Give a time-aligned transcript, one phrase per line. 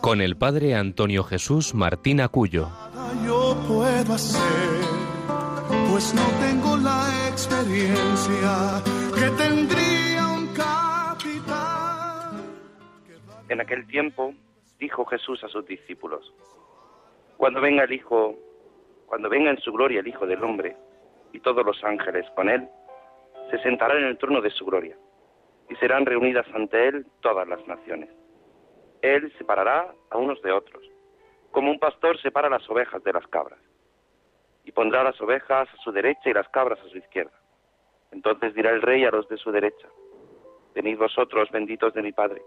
[0.00, 2.68] con el padre Antonio Jesús Martín Acuyo.
[3.24, 4.80] Yo puedo hacer,
[5.90, 8.82] pues no tengo la experiencia
[9.14, 12.40] que tendría un capitán.
[13.48, 14.32] En aquel tiempo
[14.78, 16.32] dijo Jesús a sus discípulos,
[17.36, 18.36] cuando venga el Hijo,
[19.06, 20.76] cuando venga en su gloria el Hijo del Hombre
[21.32, 22.66] y todos los ángeles con él,
[23.50, 24.96] se sentará en el trono de su gloria
[25.68, 28.08] y serán reunidas ante él todas las naciones.
[29.02, 30.84] Él separará a unos de otros,
[31.50, 33.58] como un pastor separa las ovejas de las cabras,
[34.64, 37.32] y pondrá las ovejas a su derecha y las cabras a su izquierda.
[38.12, 39.88] Entonces dirá el rey a los de su derecha,
[40.74, 42.42] venid vosotros benditos de mi Padre,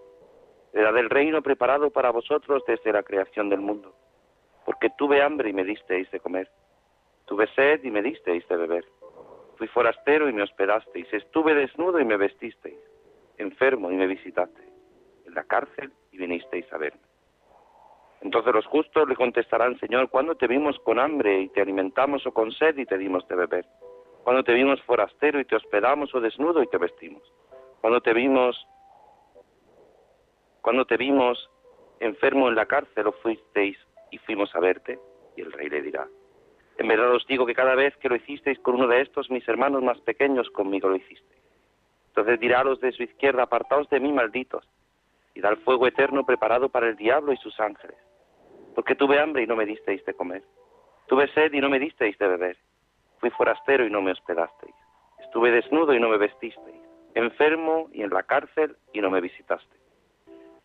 [0.74, 3.96] heredad del reino preparado para vosotros desde la creación del mundo,
[4.66, 6.50] porque tuve hambre y me disteis de comer,
[7.26, 8.86] tuve sed y me disteis de beber,
[9.58, 12.80] fui forastero y me hospedasteis, estuve desnudo y me vestisteis,
[13.38, 14.72] enfermo y me visitasteis,
[15.26, 17.02] en la cárcel y vinisteis a verme.
[18.22, 22.32] Entonces los justos le contestarán, Señor, ¿cuándo te vimos con hambre y te alimentamos o
[22.32, 23.66] con sed y te dimos de beber?
[24.24, 27.22] ¿Cuándo te vimos forastero y te hospedamos o desnudo y te vestimos?
[27.82, 28.66] ¿Cuándo te vimos
[30.62, 31.50] cuando te vimos
[32.00, 33.78] enfermo en la cárcel o fuisteis
[34.12, 34.98] y fuimos a verte?
[35.36, 36.08] Y el rey le dirá,
[36.78, 39.46] en verdad os digo que cada vez que lo hicisteis con uno de estos mis
[39.50, 41.42] hermanos más pequeños, conmigo lo hicisteis.
[42.08, 44.66] Entonces dirá de su izquierda, apartaos de mí, malditos,
[45.36, 47.98] y da el fuego eterno preparado para el diablo y sus ángeles.
[48.76, 50.44] Porque tuve hambre y no me disteis de comer.
[51.08, 52.58] Tuve sed y no me disteis de beber.
[53.20, 54.76] Fui forastero y no me hospedasteis.
[55.20, 56.82] Estuve desnudo y no me vestisteis.
[57.16, 59.82] Enfermo y en la cárcel y no me visitasteis.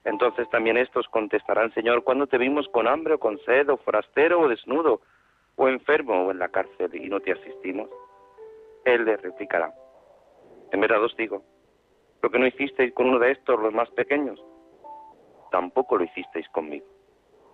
[0.05, 4.41] Entonces también estos contestarán, Señor, ¿cuándo te vimos con hambre o con sed o forastero
[4.41, 5.03] o desnudo
[5.57, 7.91] o enfermo o en la cárcel y no te asistimos?
[8.85, 9.75] Él le replicará,
[10.73, 11.43] en verdad os digo,
[12.23, 14.43] lo que no hicisteis con uno de estos, los más pequeños,
[15.51, 16.87] tampoco lo hicisteis conmigo.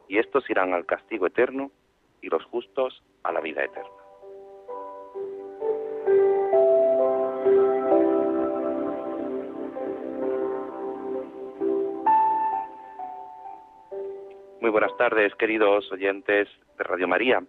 [0.08, 1.70] Y estos irán al castigo eterno
[2.20, 3.90] y los justos a la vida eterna.
[14.60, 17.42] Muy buenas tardes, queridos oyentes de Radio María.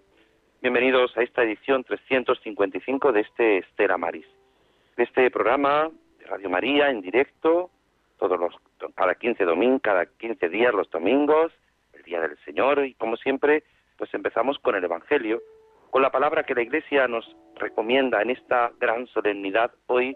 [0.61, 4.25] Bienvenidos a esta edición 355 de este Estela Maris,
[4.97, 5.89] de este programa
[6.19, 7.69] de Radio María en directo,
[8.17, 8.53] todos los
[8.95, 11.51] cada 15 domingos, cada 15 días los domingos,
[11.93, 13.63] el día del Señor y como siempre,
[13.97, 15.41] pues empezamos con el evangelio,
[15.91, 20.15] con la palabra que la Iglesia nos recomienda en esta gran solemnidad hoy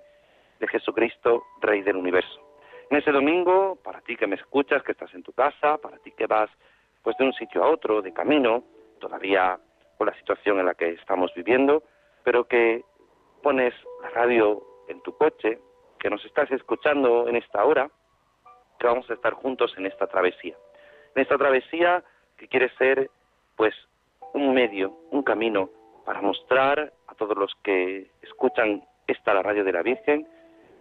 [0.59, 2.39] de Jesucristo, Rey del universo.
[2.89, 6.11] En ese domingo, para ti que me escuchas, que estás en tu casa, para ti
[6.11, 6.49] que vas
[7.03, 8.63] pues de un sitio a otro, de camino,
[8.99, 9.57] todavía
[9.97, 11.83] con la situación en la que estamos viviendo,
[12.23, 12.83] pero que
[13.41, 15.59] pones la radio en tu coche,
[15.99, 17.89] que nos estás escuchando en esta hora,
[18.79, 20.55] que vamos a estar juntos en esta travesía.
[21.15, 22.03] En esta travesía
[22.37, 23.09] que quiere ser,
[23.55, 23.75] pues,
[24.33, 25.69] un medio, un camino
[26.05, 30.27] para mostrar a todos los que escuchan esta la radio de la Virgen,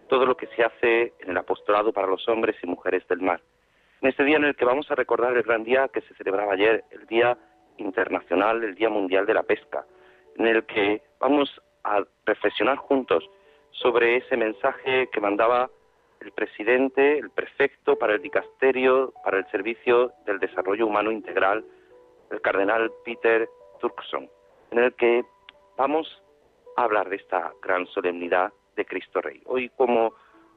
[0.09, 3.41] todo lo que se hace en el apostolado para los hombres y mujeres del mar.
[4.01, 6.53] En este día en el que vamos a recordar el gran día que se celebraba
[6.53, 7.37] ayer, el Día
[7.79, 9.85] Internacional, el Día Mundial de la Pesca,
[10.37, 13.29] en el que vamos a reflexionar juntos
[13.81, 15.71] sobre ese mensaje que mandaba
[16.21, 21.65] el presidente, el prefecto para el dicasterio, para el Servicio del Desarrollo Humano Integral,
[22.31, 23.49] el cardenal Peter
[23.81, 24.29] Turkson,
[24.71, 25.25] en el que
[25.77, 26.23] vamos
[26.77, 29.43] a hablar de esta gran solemnidad de Cristo Rey.
[29.47, 30.13] Hoy, como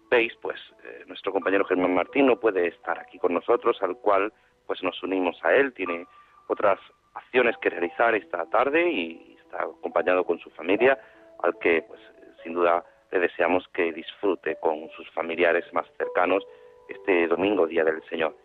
[0.10, 4.34] veis, pues eh, nuestro compañero Germán Martín no puede estar aquí con nosotros, al cual
[4.66, 6.08] pues nos unimos a él, tiene
[6.48, 6.80] otras
[7.14, 11.00] acciones que realizar esta tarde y está acompañado con su familia,
[11.44, 12.00] al que pues
[12.44, 16.46] sin duda le deseamos que disfrute con sus familiares más cercanos
[16.88, 18.36] este domingo, Día del Señor.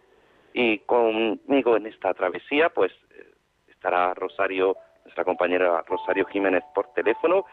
[0.52, 3.32] Y conmigo en esta travesía, pues eh,
[3.68, 7.44] estará Rosario, nuestra compañera Rosario Jiménez por teléfono,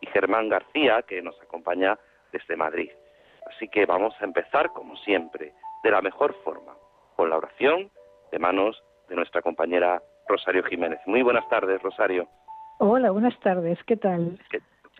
[0.00, 1.98] y Germán García, que nos acompaña
[2.32, 2.90] desde Madrid.
[3.46, 5.52] Así que vamos a empezar, como siempre,
[5.82, 6.74] de la mejor forma,
[7.16, 7.90] con la oración
[8.30, 11.00] de manos de nuestra compañera Rosario Jiménez.
[11.06, 12.28] Muy buenas tardes, Rosario.
[12.78, 13.78] Hola, buenas tardes.
[13.84, 14.38] ¿Qué tal?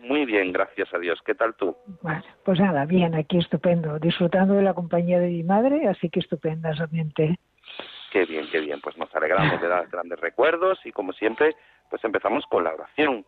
[0.03, 1.21] Muy bien, gracias a Dios.
[1.25, 1.77] ¿Qué tal tú?
[2.01, 3.99] Bueno, pues nada, bien, aquí estupendo.
[3.99, 7.39] Disfrutando de la compañía de mi madre, así que estupendamente.
[8.11, 8.81] Qué bien, qué bien.
[8.81, 11.55] Pues nos alegramos de dar grandes recuerdos y como siempre,
[11.89, 13.25] pues empezamos con la oración.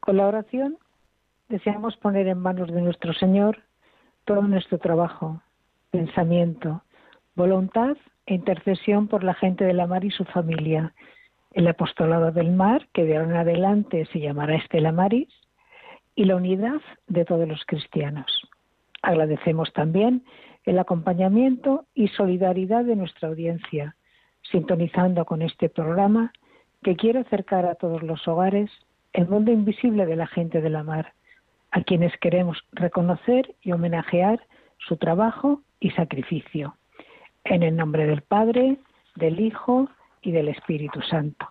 [0.00, 0.78] Con la oración
[1.48, 3.58] deseamos poner en manos de nuestro Señor
[4.24, 5.42] todo nuestro trabajo,
[5.90, 6.82] pensamiento,
[7.34, 7.96] voluntad
[8.26, 10.94] e intercesión por la gente de la mar y su familia,
[11.54, 15.28] el apostolado del mar, que de ahora en adelante se llamará Estela Maris,
[16.16, 18.26] y la unidad de todos los cristianos.
[19.02, 20.24] Agradecemos también
[20.64, 23.96] el acompañamiento y solidaridad de nuestra audiencia,
[24.50, 26.32] sintonizando con este programa
[26.82, 28.70] que quiere acercar a todos los hogares
[29.12, 31.12] el mundo invisible de la gente de la mar,
[31.70, 34.40] a quienes queremos reconocer y homenajear
[34.78, 36.76] su trabajo y sacrificio.
[37.44, 38.76] En el nombre del Padre,
[39.16, 39.88] del Hijo
[40.24, 41.46] y del Espíritu Santo.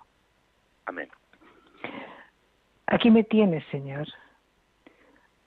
[0.85, 1.09] Amén.
[2.87, 4.07] Aquí me tienes, Señor,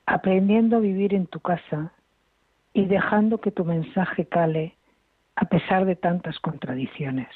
[0.05, 1.91] aprendiendo a vivir en tu casa
[2.73, 4.75] y dejando que tu mensaje cale
[5.35, 7.29] a pesar de tantas contradicciones.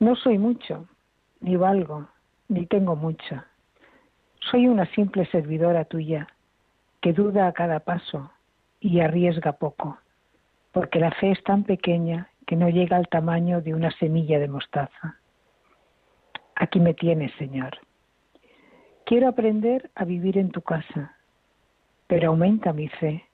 [0.00, 0.86] No soy mucho,
[1.40, 2.08] ni valgo,
[2.48, 3.46] ni tengo mucha.
[4.50, 6.26] Soy una simple servidora tuya
[7.00, 8.30] que duda a cada paso
[8.80, 9.98] y arriesga poco,
[10.72, 14.48] porque la fe es tan pequeña que no llega al tamaño de una semilla de
[14.48, 15.18] mostaza.
[16.56, 17.78] Aquí me tienes, Señor.
[19.04, 21.16] Quiero aprender a vivir en tu casa,
[22.06, 23.24] pero aumenta mi fe,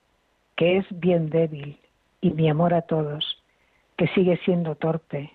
[0.55, 1.79] que es bien débil,
[2.19, 3.43] y mi amor a todos,
[3.97, 5.31] que sigue siendo torpe,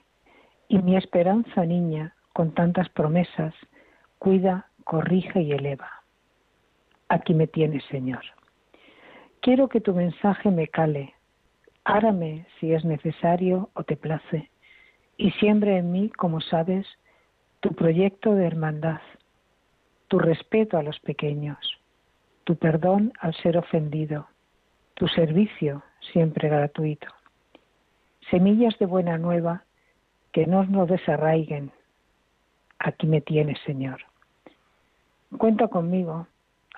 [0.69, 3.55] y mi esperanza niña, con tantas promesas,
[4.19, 5.91] cuida, corrige y eleva.
[7.09, 8.25] Aquí me tienes, Señor.
[9.41, 11.15] Quiero que tu mensaje me cale,
[11.87, 14.51] árame si es necesario o te place,
[15.17, 16.85] y siembre en mí, como sabes,
[17.61, 19.01] tu proyecto de hermandad,
[20.09, 21.59] tu respeto a los pequeños,
[22.43, 24.27] tu perdón al ser ofendido,
[24.95, 27.07] tu servicio siempre gratuito.
[28.31, 29.63] Semillas de buena nueva
[30.33, 31.71] que no nos desarraiguen.
[32.81, 34.01] Aquí me tienes, Señor.
[35.39, 36.27] Cuenta conmigo,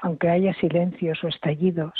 [0.02, 1.94] aunque haya silencios o estallidos,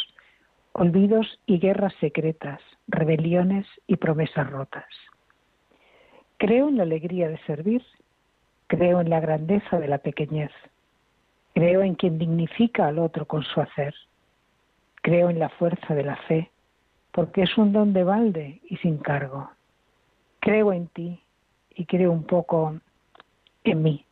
[0.73, 4.87] olvidos y guerras secretas, rebeliones y promesas rotas.
[6.39, 7.83] Creo en la alegría de servir,
[8.67, 10.51] creo en la grandeza de la pequeñez,
[11.55, 13.95] creo en quien dignifica al otro con su hacer,
[15.03, 16.51] creo en la fuerza de la fe,
[17.13, 19.51] porque es un don de balde y sin cargo.
[20.41, 21.21] Creo en ti
[21.75, 22.79] y creo un poco
[23.65, 24.05] en mí,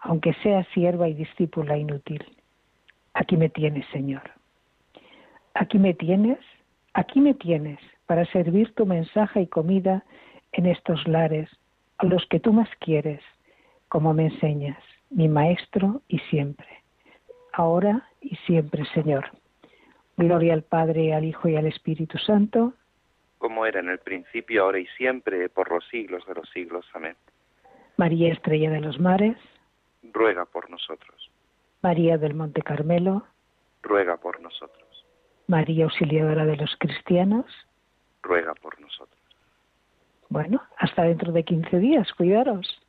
[0.00, 2.24] aunque sea sierva y discípula inútil.
[3.14, 4.22] Aquí me tienes, Señor.
[5.54, 6.38] Aquí me tienes,
[6.92, 10.04] aquí me tienes para servir tu mensaje y comida
[10.52, 11.50] en estos lares,
[11.98, 13.20] a los que tú más quieres,
[13.88, 16.66] como me enseñas, mi Maestro y siempre,
[17.52, 19.30] ahora y siempre, Señor.
[20.16, 22.72] Gloria al Padre, al Hijo y al Espíritu Santo.
[23.38, 26.86] Como era en el principio, ahora y siempre, por los siglos de los siglos.
[26.94, 27.16] Amén.
[27.96, 29.36] María Estrella de los Mares.
[30.02, 31.30] Ruega por nosotros.
[31.82, 33.26] María del Monte Carmelo.
[33.82, 35.06] Ruega por nosotros.
[35.46, 37.46] María Auxiliadora de los Cristianos.
[38.26, 39.20] Ruega por nosotros.
[40.28, 42.80] Bueno, hasta dentro de 15 días, cuidaros.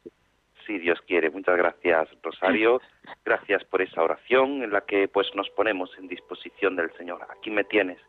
[0.65, 1.29] Si Dios quiere.
[1.29, 2.81] Muchas gracias, Rosario.
[3.25, 7.25] Gracias por esa oración en la que pues nos ponemos en disposición del Señor.
[7.29, 7.99] Aquí me tienes.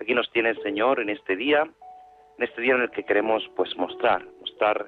[0.00, 3.74] Aquí nos tienes, Señor, en este día, en este día en el que queremos pues
[3.76, 4.86] mostrar, mostrar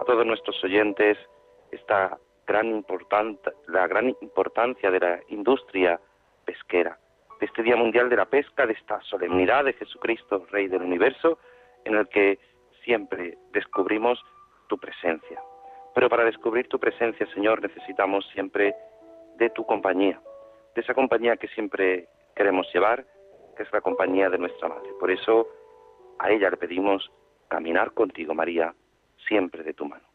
[0.00, 1.18] a todos nuestros oyentes
[1.72, 5.98] esta gran importante, la gran importancia de la industria
[6.44, 6.98] pesquera
[7.42, 11.40] de este Día Mundial de la Pesca, de esta solemnidad de Jesucristo, Rey del Universo,
[11.84, 12.38] en el que
[12.84, 14.24] siempre descubrimos
[14.68, 15.42] tu presencia.
[15.92, 18.76] Pero para descubrir tu presencia, Señor, necesitamos siempre
[19.38, 20.20] de tu compañía,
[20.76, 22.06] de esa compañía que siempre
[22.36, 23.04] queremos llevar,
[23.56, 24.90] que es la compañía de nuestra Madre.
[25.00, 25.48] Por eso
[26.20, 27.10] a ella le pedimos
[27.48, 28.72] caminar contigo, María,
[29.26, 30.06] siempre de tu mano.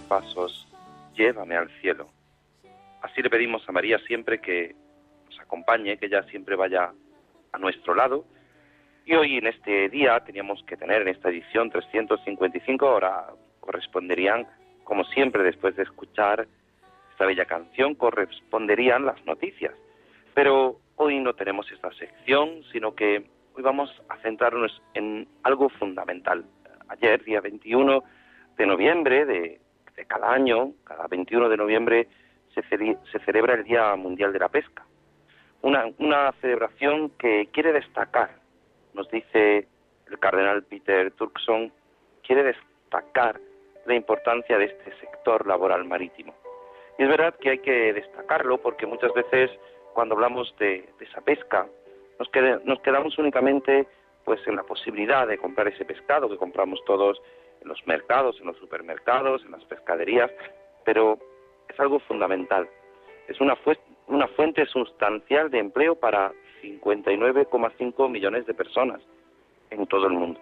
[0.00, 0.66] Pasos,
[1.14, 2.08] llévame al cielo.
[3.02, 4.74] Así le pedimos a María siempre que
[5.26, 6.92] nos acompañe, que ella siempre vaya
[7.52, 8.24] a nuestro lado.
[9.04, 13.26] Y hoy en este día teníamos que tener en esta edición 355, ahora
[13.60, 14.46] corresponderían,
[14.84, 16.46] como siempre después de escuchar
[17.12, 19.74] esta bella canción, corresponderían las noticias.
[20.34, 23.24] Pero hoy no tenemos esta sección, sino que
[23.54, 26.44] hoy vamos a centrarnos en algo fundamental.
[26.88, 28.02] Ayer, día 21
[28.56, 29.60] de noviembre de,
[30.04, 32.08] cada año, cada 21 de noviembre,
[32.54, 34.84] se, se, celebra el Día Mundial de la Pesca.
[35.62, 38.30] Una, una celebración que quiere destacar,
[38.94, 39.66] nos dice
[40.08, 41.72] el cardenal Peter Turkson,
[42.22, 43.40] quiere destacar
[43.86, 46.34] la importancia de este sector laboral marítimo.
[46.98, 49.50] Y es verdad que hay que destacarlo porque muchas veces
[49.94, 51.66] cuando hablamos de, esa pesca,
[52.18, 52.28] nos,
[52.64, 53.86] nos quedamos únicamente
[54.24, 57.20] pues en la posibilidad de comprar ese pescado que compramos todos
[57.60, 60.30] en los mercados, en los supermercados, en las pescaderías,
[60.84, 61.18] pero
[61.68, 62.68] es algo fundamental.
[63.28, 63.56] Es una,
[64.06, 66.32] una fuente sustancial de empleo para
[66.62, 69.00] 59,5 millones de personas
[69.70, 70.40] en todo el mundo.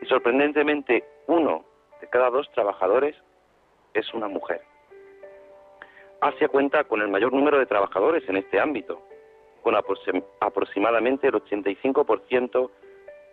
[0.00, 1.64] Y sorprendentemente, uno
[2.00, 3.16] de cada dos trabajadores
[3.94, 4.62] es una mujer.
[6.20, 9.02] Asia cuenta con el mayor número de trabajadores en este ámbito,
[9.62, 12.70] con aproximadamente el 85%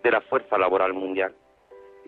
[0.04, 1.36] de la fuerza laboral mundial,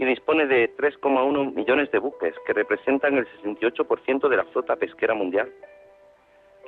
[0.01, 5.13] y dispone de 3,1 millones de buques, que representan el 68% de la flota pesquera
[5.13, 5.49] mundial.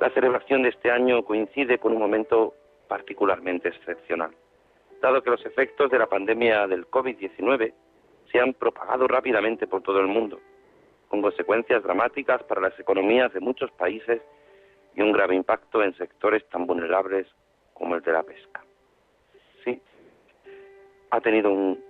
[0.00, 2.54] La celebración de este año coincide con un momento
[2.88, 4.30] particularmente excepcional,
[5.02, 7.74] dado que los efectos de la pandemia del COVID-19
[8.32, 10.40] se han propagado rápidamente por todo el mundo
[11.14, 14.20] con consecuencias dramáticas para las economías de muchos países
[14.96, 17.28] y un grave impacto en sectores tan vulnerables
[17.72, 18.64] como el de la pesca.
[19.62, 19.80] Sí,
[21.10, 21.80] ha tenido un,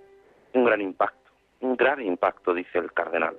[0.53, 1.24] gran impacto,
[1.65, 3.37] un grave impacto, dice el cardenal,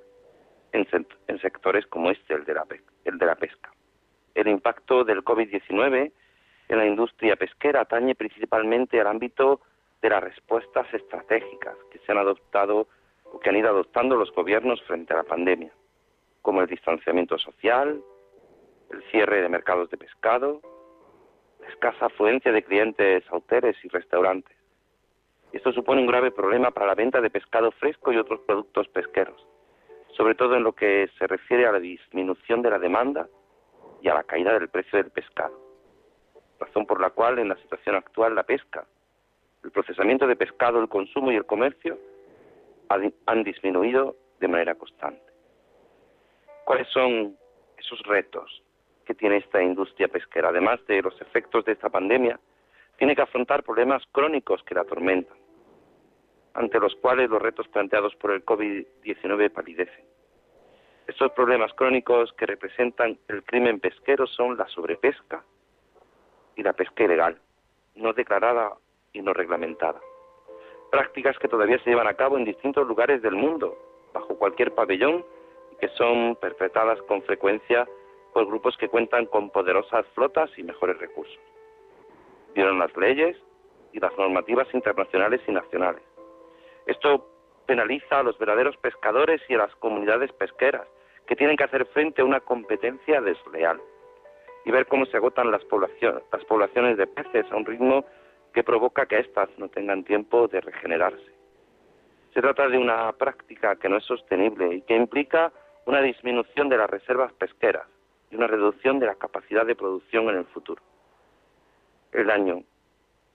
[0.73, 3.71] en, sectores como este, el de, la, pesca.
[4.35, 6.11] El impacto del COVID-19
[6.69, 9.61] en la industria pesquera atañe principalmente al ámbito
[10.01, 12.87] de las respuestas estratégicas que se han adoptado
[13.31, 15.71] o que han ido adoptando los gobiernos frente a la pandemia,
[16.41, 18.01] como el distanciamiento social,
[18.91, 20.61] el cierre de mercados de pescado,
[21.61, 24.56] la escasa afluencia de clientes hoteles y restaurantes.
[25.57, 29.43] Esto supone un grave problema para la venta de pescado fresco y otros productos pesqueros,
[30.15, 33.27] sobre todo en lo que se refiere a la disminución de la demanda
[34.03, 35.59] y a la caída del precio del pescado,
[36.59, 38.85] razón por la cual en la situación actual la pesca,
[39.63, 41.97] el procesamiento de pescado, el consumo y el comercio
[43.25, 45.33] han disminuido de manera constante.
[46.65, 47.35] ¿Cuáles son
[47.79, 48.61] esos retos
[49.05, 50.49] que tiene esta industria pesquera?
[50.49, 52.39] Además de los efectos de esta pandemia,
[52.99, 55.46] tiene que afrontar problemas crónicos que la atormentan,
[56.57, 60.05] ante los cuales los retos planteados por el COVID-19 palidecen.
[61.07, 65.45] Estos problemas crónicos que representan el crimen pesquero son la sobrepesca
[66.57, 67.39] y la pesca ilegal,
[67.95, 68.73] no declarada
[69.13, 70.01] y no reglamentada
[70.89, 73.77] prácticas que todavía se llevan a cabo en distintos lugares del mundo,
[74.13, 75.25] bajo cualquier pabellón,
[75.71, 77.87] y que son perpetradas con frecuencia
[78.33, 81.39] por grupos que cuentan con poderosas flotas y mejores recursos.
[82.55, 83.37] Vieron las leyes
[83.93, 86.03] y las normativas internacionales y nacionales.
[86.87, 87.29] Esto
[87.65, 90.87] penaliza a los verdaderos pescadores y a las comunidades pesqueras,
[91.27, 93.81] que tienen que hacer frente a una competencia desleal
[94.65, 98.05] y ver cómo se agotan las, poblaciones, las poblaciones de peces a un ritmo
[98.53, 101.31] que provoca que éstas no tengan tiempo de regenerarse.
[102.33, 105.51] Se trata de una práctica que no es sostenible y que implica
[105.85, 107.87] una disminución de las reservas pesqueras
[108.31, 110.81] y una reducción de la capacidad de producción en el futuro.
[112.13, 112.63] El daño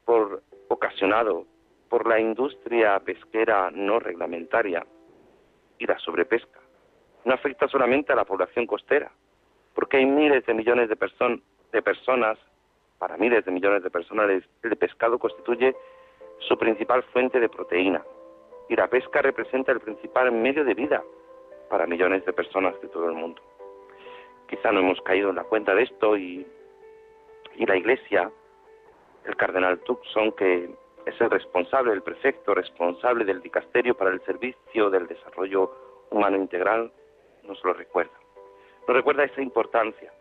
[0.04, 1.46] por, ocasionado
[1.92, 4.82] por la industria pesquera no reglamentaria
[5.76, 6.58] y la sobrepesca
[7.26, 9.12] no afecta solamente a la población costera,
[9.74, 10.96] porque hay miles de millones de,
[11.70, 12.38] de personas
[12.98, 14.30] para miles de millones de personas,
[14.62, 15.76] el pescado constituye
[16.38, 18.02] su principal fuente de proteína
[18.70, 21.02] y la pesca representa el principal medio de vida
[21.68, 23.42] para millones de personas de todo el mundo.
[24.48, 26.46] Quizá no hemos caído en la cuenta de esto y,
[27.54, 28.30] y la Iglesia,
[29.26, 34.90] el cardenal Tucson, que es el responsable, el prefecto responsable del dicasterio para el servicio
[34.90, 36.92] del desarrollo humano integral,
[37.44, 38.12] nos lo recuerda.
[38.86, 40.12] Nos recuerda esa importancia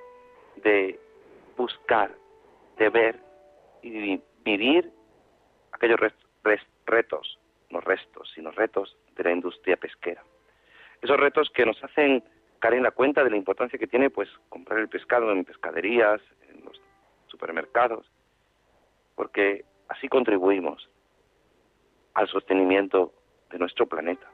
[0.58, 0.99] de
[1.58, 2.12] buscar
[2.77, 3.19] de ver
[3.82, 4.91] y vivir
[5.71, 5.99] aquellos
[6.86, 10.23] retos, no restos, sino retos de la industria pesquera.
[11.01, 12.23] Esos retos que nos hacen
[12.60, 16.21] caer en la cuenta de la importancia que tiene pues comprar el pescado en pescaderías,
[16.49, 16.79] en los
[17.27, 18.05] supermercados,
[19.15, 20.89] porque así contribuimos
[22.13, 23.13] al sostenimiento
[23.51, 24.27] de nuestro planeta.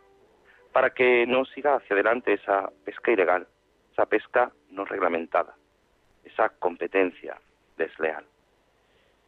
[0.74, 3.48] para que no siga hacia adelante esa pesca ilegal,
[3.94, 5.56] esa pesca no reglamentada,
[6.24, 7.42] esa competencia
[7.78, 8.26] desleal.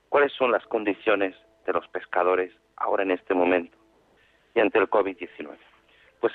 [0.10, 3.76] ¿Cuáles son las condiciones de los pescadores ahora en este momento
[4.54, 5.58] y ante el COVID-19?
[6.20, 6.34] Pues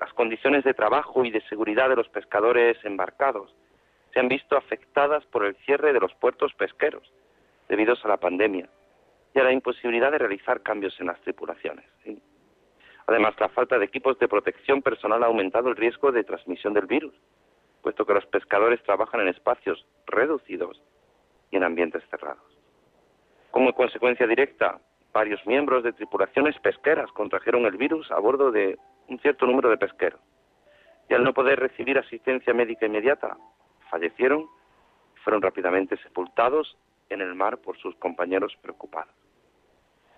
[0.00, 3.54] las condiciones de trabajo y de seguridad de los pescadores embarcados
[4.12, 7.12] se han visto afectadas por el cierre de los puertos pesqueros
[7.68, 8.68] debido a la pandemia
[9.42, 11.84] la imposibilidad de realizar cambios en las tripulaciones.
[13.06, 16.86] Además, la falta de equipos de protección personal ha aumentado el riesgo de transmisión del
[16.86, 17.14] virus,
[17.82, 20.82] puesto que los pescadores trabajan en espacios reducidos
[21.50, 22.58] y en ambientes cerrados.
[23.52, 24.80] Como consecuencia directa,
[25.12, 28.76] varios miembros de tripulaciones pesqueras contrajeron el virus a bordo de
[29.08, 30.20] un cierto número de pesqueros.
[31.08, 33.36] Y al no poder recibir asistencia médica inmediata,
[33.88, 34.48] fallecieron
[35.14, 36.76] y fueron rápidamente sepultados
[37.08, 39.14] en el mar por sus compañeros preocupados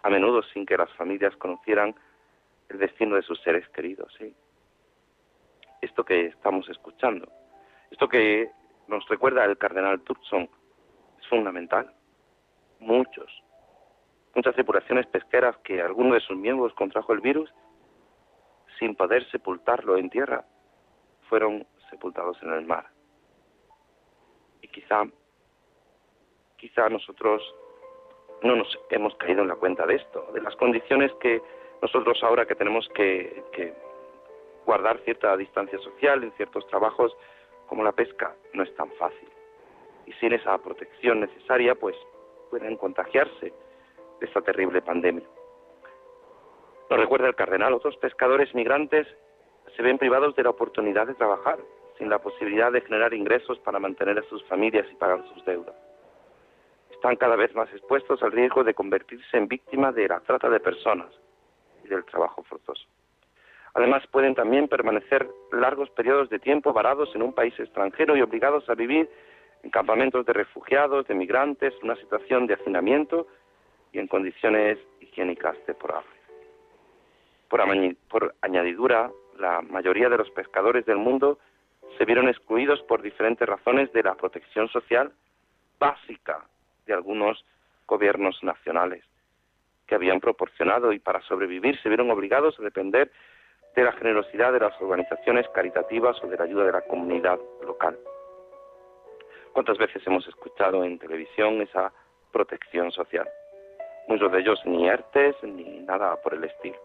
[0.03, 1.95] a menudo sin que las familias conocieran
[2.69, 4.17] el destino de sus seres queridos.
[5.81, 7.31] Esto que estamos escuchando,
[7.91, 8.51] esto que
[8.89, 10.49] nos recuerda el cardenal Turkson,
[11.19, 11.93] es fundamental.
[12.81, 13.31] Muchos,
[14.35, 17.53] muchas tripulaciones pesqueras que alguno de sus miembros contrajo el virus,
[18.79, 20.45] sin poder sepultarlo en tierra,
[21.29, 22.89] fueron sepultados en el mar.
[24.63, 25.05] Y quizá,
[26.57, 27.43] quizá nosotros
[28.43, 31.43] no nos hemos caído en la cuenta de esto, de las condiciones que
[31.83, 33.43] nosotros ahora que tenemos que,
[34.67, 37.17] guardar cierta distancia social en ciertos trabajos
[37.67, 39.29] como la pesca no es tan fácil.
[40.05, 41.97] Y sin esa protección necesaria, pues
[42.51, 43.53] pueden contagiarse
[44.21, 45.27] de esta terrible pandemia.
[46.91, 49.07] Nos recuerda el cardenal, otros pescadores migrantes
[49.75, 51.59] se ven privados de la oportunidad de trabajar,
[51.97, 55.88] sin la posibilidad de generar ingresos para mantener a sus familias y pagar sus deudas
[56.99, 60.59] están cada vez más expuestos al riesgo de convertirse en víctimas de la trata de
[60.59, 61.07] personas
[61.85, 62.89] y del trabajo forzoso.
[63.75, 68.69] Además, pueden también permanecer largos periodos de tiempo varados en un país extranjero y obligados
[68.69, 69.09] a vivir
[69.63, 73.29] en campamentos de refugiados, de migrantes, una situación de hacinamiento
[73.93, 76.11] y en condiciones higiénicas deplorables.
[77.49, 81.39] Por añadidura, la mayoría de los pescadores del mundo
[81.97, 85.13] se vieron excluidos por diferentes razones de la protección social
[85.79, 86.45] básica
[86.89, 87.45] de algunos
[87.87, 89.05] gobiernos nacionales
[89.87, 93.11] que habían proporcionado y para sobrevivir se vieron obligados a depender
[93.77, 97.97] de la generosidad de las organizaciones caritativas o de la ayuda de la comunidad local.
[99.53, 101.93] ¿Cuántas veces hemos escuchado en televisión esa
[102.33, 103.29] protección social?
[104.09, 106.79] Muchos de ellos ni ERTES ni nada por el estilo.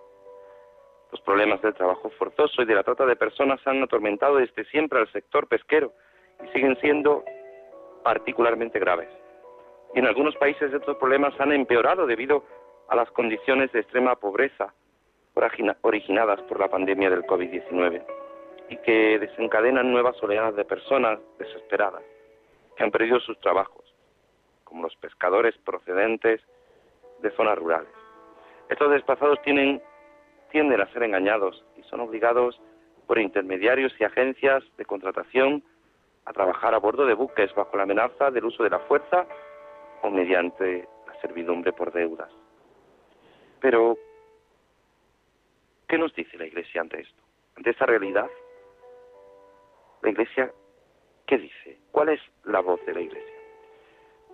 [1.12, 5.00] Los problemas del trabajo forzoso y de la trata de personas han atormentado desde siempre
[5.00, 5.94] al sector pesquero
[6.44, 7.24] y siguen siendo
[8.04, 9.10] particularmente graves
[10.00, 12.44] en algunos países estos problemas han empeorado debido
[12.90, 14.74] a las condiciones de extrema pobreza
[15.82, 18.04] originadas por la pandemia del COVID-19
[18.70, 22.04] y que desencadenan nuevas oleadas de personas desesperadas
[22.76, 23.84] que han perdido sus trabajos,
[24.64, 26.42] como los pescadores procedentes
[27.22, 27.90] de zonas rurales.
[28.70, 29.82] Estos desplazados tienen,
[30.52, 32.60] tienden a ser engañados y son obligados
[33.08, 35.64] por intermediarios y agencias de contratación
[36.26, 39.28] a trabajar a bordo de buques bajo la amenaza del uso de la fuerza
[40.04, 42.30] o mediante la servidumbre por deudas.
[43.60, 43.98] Pero,
[45.88, 47.24] ¿qué nos dice la Iglesia ante esto?
[47.56, 48.30] Ante esta realidad,
[50.02, 50.52] la Iglesia,
[51.26, 51.80] ¿qué dice?
[51.92, 53.34] ¿Cuál es la voz de la Iglesia?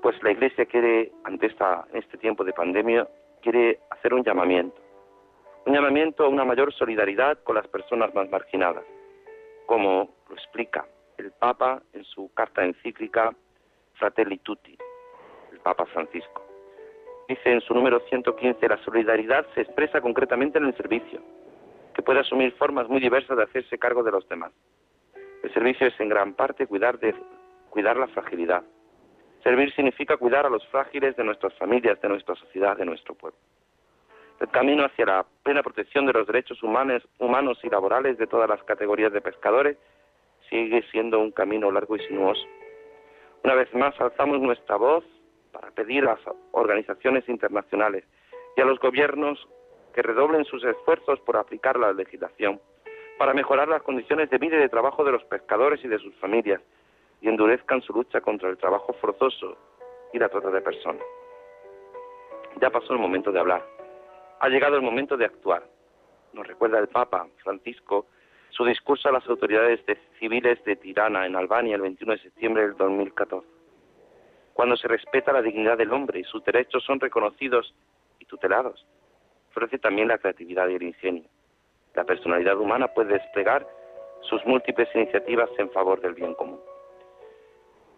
[0.02, 3.08] Pues la Iglesia quiere, ante esta, este tiempo de pandemia,
[3.42, 4.82] quiere hacer un llamamiento.
[5.68, 8.84] Un llamamiento a una mayor solidaridad con las personas más marginadas,
[9.68, 13.36] como lo explica el Papa en su carta encíclica
[13.96, 14.78] Fratelli Tutti,
[15.58, 16.46] Papa Francisco.
[17.28, 21.22] Dice en su número 115, la solidaridad se expresa concretamente en el servicio,
[21.94, 24.52] que puede asumir formas muy diversas de hacerse cargo de los demás.
[25.44, 27.14] El servicio es en gran parte cuidar, de,
[27.70, 28.64] cuidar la fragilidad.
[29.44, 33.38] Servir significa cuidar a los frágiles de nuestras familias, de nuestra sociedad, de nuestro pueblo.
[34.40, 38.50] El camino hacia la plena protección de los derechos humanos, humanos y laborales de todas
[38.50, 39.78] las categorías de pescadores
[40.50, 42.42] sigue siendo un camino largo y sinuoso.
[43.44, 45.04] Una vez más alzamos nuestra voz
[45.60, 46.20] para pedir a las
[46.52, 48.06] organizaciones internacionales
[48.56, 49.46] y a los gobiernos
[49.94, 52.62] que redoblen sus esfuerzos por aplicar la legislación,
[53.18, 56.16] para mejorar las condiciones de vida y de trabajo de los pescadores y de sus
[56.16, 56.62] familias,
[57.22, 59.58] y endurezcan su lucha contra el trabajo forzoso
[60.14, 61.04] y la trata de personas.
[62.62, 63.66] Ya pasó el momento de hablar.
[64.40, 65.64] Ha llegado el momento de actuar.
[66.32, 68.06] Nos recuerda el Papa Francisco
[68.52, 69.82] su discurso a las autoridades
[70.20, 73.59] civiles de Tirana, en Albania, el 21 de septiembre del 2014
[74.60, 77.74] cuando se respeta la dignidad del hombre y sus derechos son reconocidos
[78.20, 78.86] y tutelados.
[79.52, 81.24] Florece también la creatividad y el ingenio.
[81.94, 83.66] La personalidad humana puede desplegar
[84.20, 86.60] sus múltiples iniciativas en favor del bien común.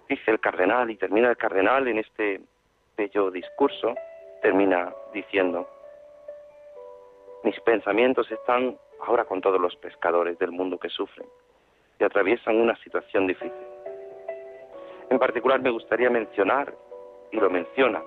[0.08, 2.41] Dice el cardenal y termina el cardenal en este
[2.95, 3.95] bello discurso,
[4.43, 5.67] termina diciendo,
[7.43, 11.28] mis pensamientos están ahora con todos los pescadores del mundo que sufren
[12.00, 13.70] y atraviesan una situación difícil.
[15.12, 16.74] En particular me gustaría mencionar,
[17.34, 18.02] y lo menciona,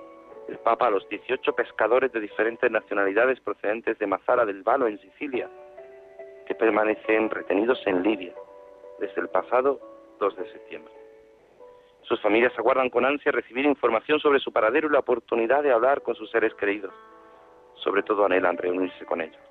[0.47, 4.99] el Papa a los 18 pescadores de diferentes nacionalidades procedentes de Mazara del Valo en
[4.99, 5.47] Sicilia,
[6.47, 8.33] que permanecen retenidos en Libia
[8.99, 9.79] desde el pasado
[10.19, 10.91] 2 de septiembre.
[12.01, 16.01] Sus familias aguardan con ansia recibir información sobre su paradero y la oportunidad de hablar
[16.01, 16.93] con sus seres queridos.
[17.75, 19.41] Sobre todo anhelan reunirse con ellos.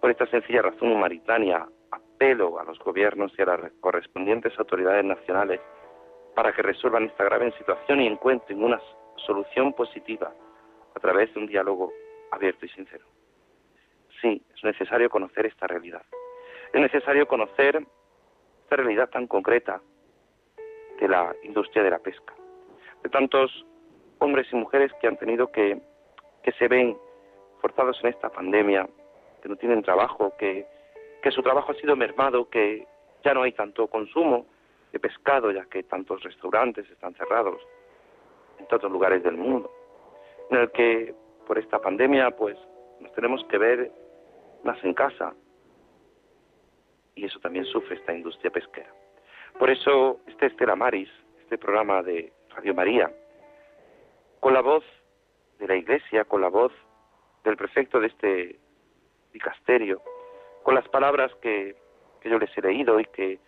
[0.00, 5.60] Por esta sencilla razón humanitaria, apelo a los gobiernos y a las correspondientes autoridades nacionales
[6.38, 8.80] para que resuelvan esta grave situación y encuentren una
[9.26, 10.32] solución positiva
[10.94, 11.92] a través de un diálogo
[12.30, 13.04] abierto y sincero.
[14.22, 16.02] Sí, es necesario conocer esta realidad.
[16.72, 17.84] Es necesario conocer
[18.62, 19.80] esta realidad tan concreta
[21.00, 22.34] de la industria de la pesca,
[23.02, 23.66] de tantos
[24.20, 25.80] hombres y mujeres que han tenido que,
[26.44, 26.96] que se ven
[27.60, 28.88] forzados en esta pandemia,
[29.42, 30.68] que no tienen trabajo, que,
[31.20, 32.86] que su trabajo ha sido mermado, que
[33.24, 34.46] ya no hay tanto consumo
[34.92, 37.60] de pescado, ya que tantos restaurantes están cerrados
[38.58, 39.70] en todos lugares del mundo,
[40.50, 41.14] en el que
[41.46, 42.56] por esta pandemia pues
[43.00, 43.92] nos tenemos que ver
[44.64, 45.34] más en casa
[47.14, 48.92] y eso también sufre esta industria pesquera.
[49.58, 53.10] Por eso este Estela Maris, este programa de Radio María,
[54.40, 54.84] con la voz
[55.58, 56.72] de la Iglesia, con la voz
[57.44, 58.58] del prefecto de este
[59.32, 60.00] dicasterio,
[60.62, 61.76] con las palabras que,
[62.20, 63.38] que yo les he leído y que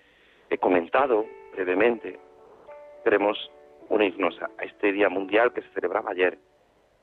[0.51, 2.19] he comentado brevemente,
[3.05, 3.51] queremos
[3.89, 6.39] unirnos a este Día Mundial que se celebraba ayer,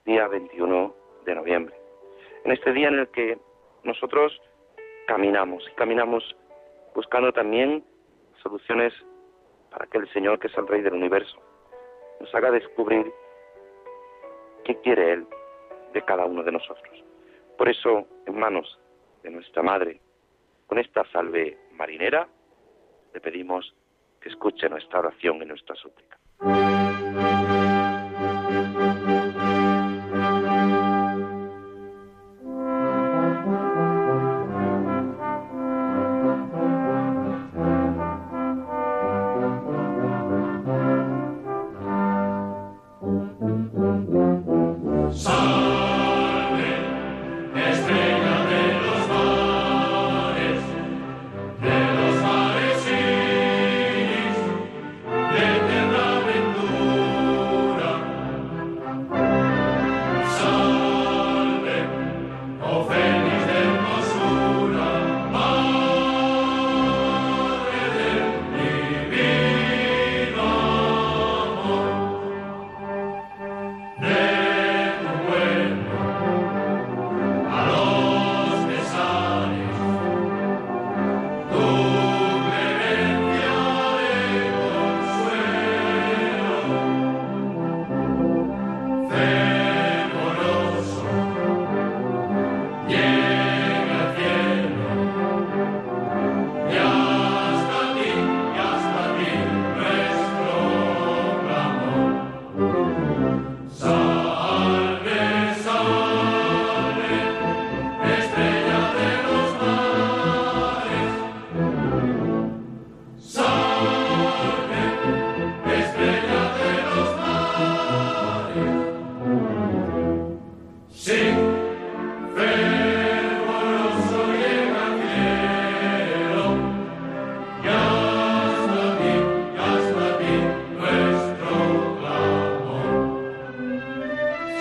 [0.06, 0.94] día 21
[1.26, 1.76] de noviembre.
[2.44, 3.38] En este día en el que
[3.84, 4.40] nosotros
[5.08, 6.36] caminamos y caminamos
[6.94, 7.84] buscando también
[8.44, 8.94] soluciones
[9.72, 11.38] para que el Señor, que es el Rey del universo,
[12.20, 13.12] nos haga descubrir
[14.66, 15.28] qué quiere Él
[15.94, 17.04] de cada uno de nosotros.
[17.58, 18.80] Por eso, en manos
[19.24, 20.02] de nuestra Madre,
[20.68, 22.28] con esta salve marinera,
[23.18, 23.74] le pedimos
[24.22, 26.20] que escuche nuestra oración y nuestra súplica.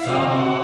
[0.07, 0.56] song.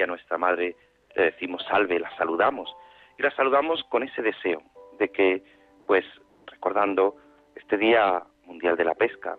[0.00, 0.76] María, nuestra Madre,
[1.14, 2.74] le decimos salve, la saludamos.
[3.18, 4.62] Y la saludamos con ese deseo
[4.98, 5.42] de que,
[5.86, 6.04] pues,
[6.46, 7.16] recordando
[7.54, 9.36] este Día Mundial de la Pesca,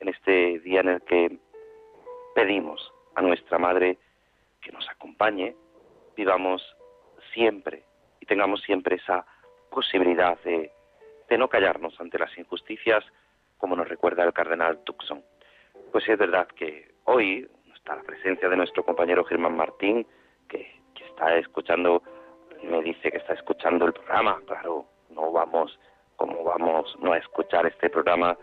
[0.00, 1.38] en este día en el que
[2.34, 3.98] pedimos a nuestra Madre
[4.60, 5.54] que nos acompañe,
[6.16, 6.60] vivamos
[7.32, 7.84] siempre
[8.20, 9.24] y tengamos siempre esa
[9.70, 10.72] posibilidad de,
[11.28, 13.04] de no callarnos ante las injusticias,
[13.58, 15.22] como nos recuerda el cardenal Tucson.
[15.92, 17.48] Pues es verdad que hoy
[17.84, 20.06] está la presencia de nuestro compañero Germán Martín,
[20.48, 20.72] que,
[21.06, 22.02] está escuchando,
[22.62, 24.40] me dice que está escuchando el programa.
[24.46, 25.78] Claro, no vamos,
[26.16, 28.38] como vamos no a escuchar este programa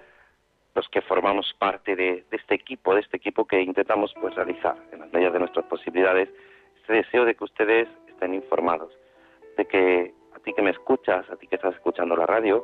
[0.75, 4.99] los que formamos parte de, este equipo, de este equipo que intentamos pues realizar en
[4.99, 6.29] las medidas de nuestras posibilidades,
[6.79, 8.93] este deseo de que ustedes estén informados,
[9.57, 12.63] de que a ti que me escuchas, a ti que estás escuchando la radio,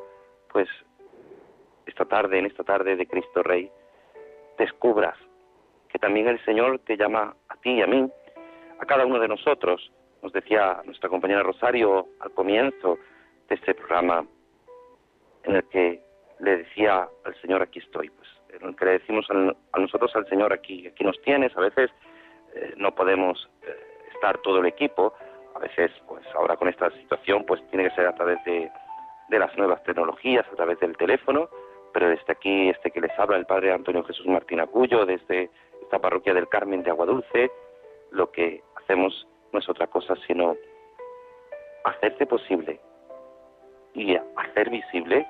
[0.54, 0.70] pues
[1.88, 3.70] esta tarde, en esta tarde de Cristo Rey,
[4.60, 5.18] descubras
[5.98, 8.08] que también el Señor te llama a ti y a mí,
[8.80, 13.00] a cada uno de nosotros, nos decía nuestra compañera Rosario al comienzo
[13.50, 14.24] de este programa,
[15.44, 16.00] en el que
[16.40, 20.28] le decía al Señor, aquí estoy, pues, en el que le decimos a, nosotros al
[20.28, 21.90] Señor, aquí, aquí nos tienes, a veces
[22.54, 23.76] eh, no podemos eh,
[24.14, 25.16] estar todo el equipo,
[25.56, 28.70] a veces, pues ahora con esta situación, pues tiene que ser a través de,
[29.30, 31.50] de las nuevas tecnologías, a través del teléfono,
[31.92, 35.50] pero desde aquí, este que les habla, el Padre Antonio Jesús Martín Acuyo, desde
[35.88, 37.50] esta parroquia del Carmen de Aguadulce,
[38.12, 40.58] lo que hacemos no es otra cosa sino
[41.86, 42.82] hacerse posible
[43.94, 45.26] y hacer visible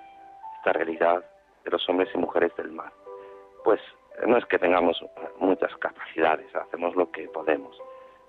[0.57, 1.23] esta realidad
[1.63, 2.91] de los hombres y mujeres del mar.
[3.63, 3.79] Pues
[4.25, 4.99] no es que tengamos
[5.37, 7.79] muchas capacidades, hacemos lo que podemos.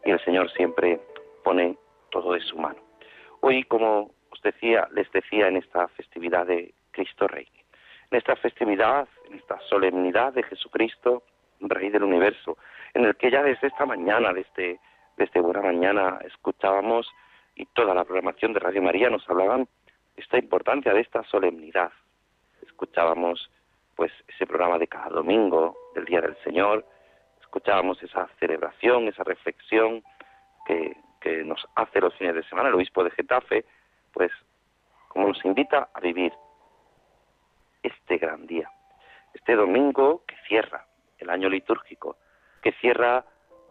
[0.04, 1.00] Y el Señor siempre
[1.42, 1.78] pone
[2.10, 2.78] todo de su mano.
[3.40, 7.48] Hoy, como os decía, les decía en esta festividad de Cristo Rey,
[8.10, 11.22] en esta festividad, en esta solemnidad de Jesucristo,
[11.60, 12.58] Rey del Universo,
[12.94, 14.80] en el que ya desde esta mañana, desde,
[15.16, 17.10] desde buena mañana, escuchábamos
[17.54, 19.68] y toda la programación de Radio María nos hablaban
[20.16, 21.92] esta importancia de esta solemnidad,
[22.62, 23.50] escuchábamos
[23.94, 26.84] pues ese programa de cada domingo del Día del Señor,
[27.40, 30.02] escuchábamos esa celebración, esa reflexión
[30.66, 33.64] que, que nos hace los fines de semana el obispo de Getafe,
[34.12, 34.30] pues
[35.08, 36.32] como nos invita a vivir
[37.82, 38.70] este gran día,
[39.34, 40.87] este domingo que cierra
[41.18, 42.16] el año litúrgico,
[42.62, 43.24] que cierra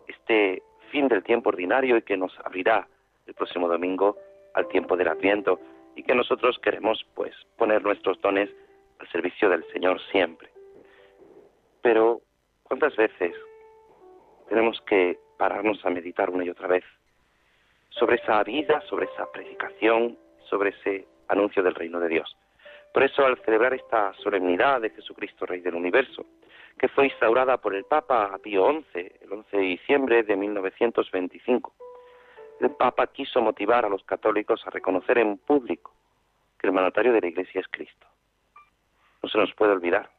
[0.08, 2.88] este fin del tiempo ordinario y que nos abrirá
[3.26, 4.18] el próximo domingo
[4.54, 5.60] al tiempo del Adviento
[5.96, 8.50] y que nosotros queremos pues poner nuestros dones
[9.00, 10.50] al servicio del Señor siempre.
[11.82, 12.22] Pero,
[12.64, 13.36] ¿cuántas veces
[14.50, 16.84] tenemos que pararnos a meditar una y otra vez
[17.90, 20.18] sobre esa vida, sobre esa predicación,
[20.50, 22.36] sobre ese anuncio del reino de Dios?
[22.94, 26.26] Por eso, al celebrar esta solemnidad de Jesucristo, Rey del Universo,
[26.78, 31.74] que fue instaurada por el Papa Pío XI el 11 de diciembre de 1925,
[32.62, 35.94] el Papa quiso motivar a los católicos a reconocer en público
[36.60, 38.08] que el mandatario de la Iglesia es Cristo
[39.22, 40.10] no se nos puede olvidar.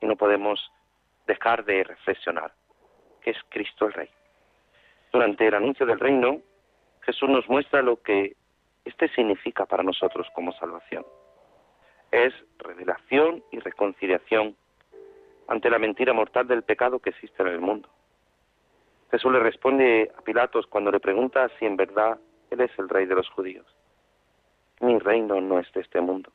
[0.00, 0.70] Y no podemos
[1.26, 2.52] dejar de reflexionar
[3.20, 4.08] que es Cristo el Rey.
[5.12, 6.40] Durante el anuncio del reino,
[7.02, 8.36] Jesús nos muestra lo que
[8.84, 11.06] este significa para nosotros como salvación.
[12.10, 14.56] Es revelación y reconciliación
[15.48, 17.88] ante la mentira mortal del pecado que existe en el mundo.
[19.10, 22.18] Jesús le responde a Pilatos cuando le pregunta si en verdad
[22.50, 23.66] Él es el rey de los judíos.
[24.80, 26.32] Mi reino no es de este mundo.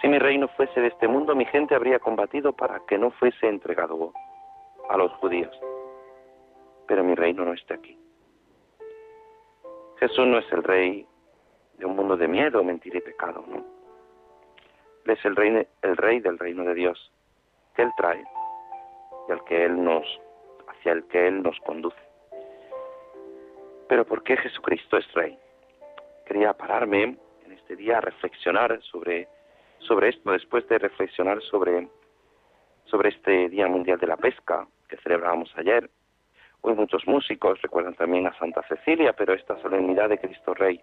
[0.00, 3.46] Si mi reino fuese de este mundo, mi gente habría combatido para que no fuese
[3.46, 4.12] entregado
[4.88, 5.56] a los judíos.
[6.88, 7.96] Pero mi reino no está aquí.
[10.00, 11.06] Jesús no es el rey
[11.78, 13.64] de un mundo de miedo, mentira y pecado, no.
[15.04, 17.12] Él es el rey, el rey del reino de Dios
[17.74, 18.24] que Él trae
[19.28, 20.04] y al que Él nos,
[20.68, 22.00] hacia el que Él nos conduce.
[23.88, 25.38] Pero ¿por qué Jesucristo es rey?
[26.26, 29.28] Quería pararme en este día a reflexionar sobre
[29.86, 31.88] sobre esto después de reflexionar sobre,
[32.84, 35.90] sobre este Día Mundial de la Pesca que celebrábamos ayer.
[36.60, 40.80] Hoy muchos músicos recuerdan también a Santa Cecilia, pero esta solemnidad de Cristo Rey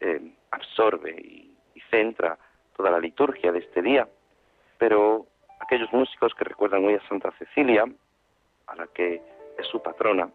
[0.00, 1.52] eh, absorbe y,
[1.88, 2.36] centra
[2.76, 4.08] toda la liturgia de este día.
[4.76, 5.26] Pero
[5.60, 7.84] aquellos músicos que recuerdan hoy a Santa Cecilia,
[8.66, 9.22] a la que
[9.58, 10.30] es su patrona,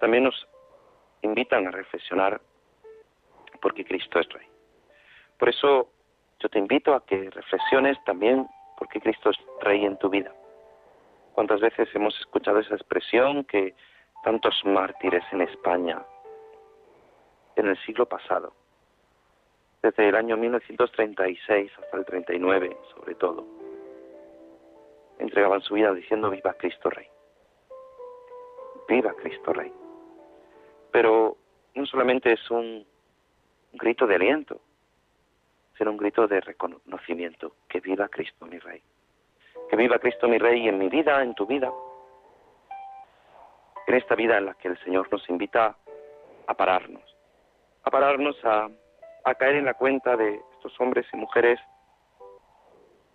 [0.00, 0.48] también nos
[1.22, 2.40] invitan a reflexionar
[3.60, 4.46] porque Cristo es Rey.
[5.38, 5.88] Por eso
[6.40, 10.32] yo te invito a que reflexiones también por qué Cristo es Rey en tu vida.
[11.32, 13.74] ¿Cuántas veces hemos escuchado esa expresión que
[14.22, 16.02] tantos mártires en España
[17.56, 18.52] en el siglo pasado,
[19.82, 23.44] desde el año 1936 hasta el 39 sobre todo,
[25.24, 27.08] entregaban su vida diciendo viva Cristo Rey,
[28.88, 29.72] viva Cristo Rey.
[30.92, 31.36] Pero
[31.74, 32.86] no solamente es un
[33.72, 34.60] grito de aliento,
[35.76, 37.56] será un grito de reconocimiento.
[37.68, 38.82] Que viva Cristo mi Rey.
[39.68, 41.72] Que viva Cristo mi Rey en mi vida, en tu vida.
[43.86, 45.76] en esta vida en la que el Señor nos invita
[46.46, 47.02] a pararnos,
[47.82, 48.68] a pararnos a,
[49.24, 51.60] a caer en la cuenta de estos hombres y mujeres,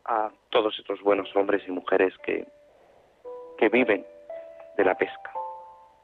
[0.06, 2.48] a todos estos buenos hombres y mujeres que,
[3.58, 4.06] que viven
[4.78, 5.32] de la pesca,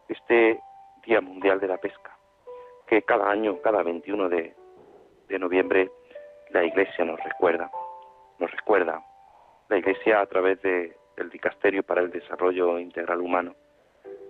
[0.10, 0.60] este
[1.06, 2.18] Día Mundial de la Pesca,
[2.88, 4.56] que cada año, cada 21 de,
[5.28, 5.92] de noviembre,
[6.50, 7.70] la Iglesia nos recuerda,
[8.40, 9.04] nos recuerda,
[9.70, 13.56] la Iglesia a través de, del Dicasterio para el Desarrollo Integral Humano,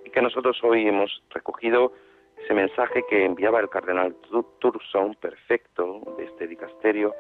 [0.04, 1.94] y que nosotros hoy hemos recogido
[2.38, 4.16] ese mensaje que enviaba el cardenal
[4.60, 7.14] Turson, perfecto, de este dicasterio,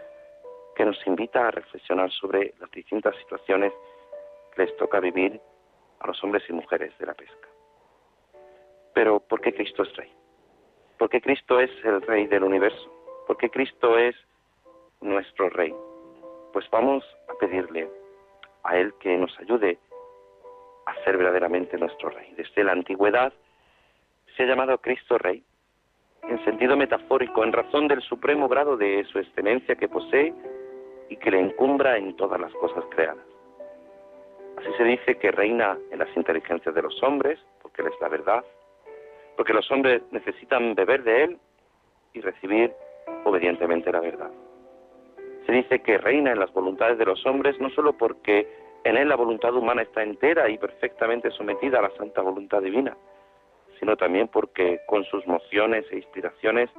[0.75, 3.73] que nos invita a reflexionar sobre las distintas situaciones
[4.53, 5.39] que les toca vivir
[5.99, 7.47] a los hombres y mujeres de la pesca.
[8.93, 10.11] Pero ¿por qué Cristo es Rey?
[10.97, 12.91] ¿Por qué Cristo es el Rey del universo?
[13.27, 14.15] ¿Por qué Cristo es
[15.01, 15.73] nuestro Rey?
[16.53, 17.89] Pues vamos a pedirle
[18.63, 19.77] a Él que nos ayude
[20.85, 22.33] a ser verdaderamente nuestro Rey.
[22.37, 23.33] Desde la antigüedad
[24.35, 25.43] se ha llamado Cristo Rey,
[26.23, 30.33] en sentido metafórico, en razón del supremo grado de su excelencia que posee
[31.09, 33.25] y que le encumbra en todas las cosas creadas.
[34.57, 38.09] Así se dice que reina en las inteligencias de los hombres, porque Él es la
[38.09, 38.43] verdad,
[39.35, 41.37] porque los hombres necesitan beber de Él
[42.13, 42.73] y recibir
[43.25, 44.31] obedientemente la verdad.
[45.45, 48.47] Se dice que reina en las voluntades de los hombres no solo porque
[48.83, 52.95] en Él la voluntad humana está entera y perfectamente sometida a la santa voluntad divina,
[53.79, 56.69] sino también porque con sus mociones e inspiraciones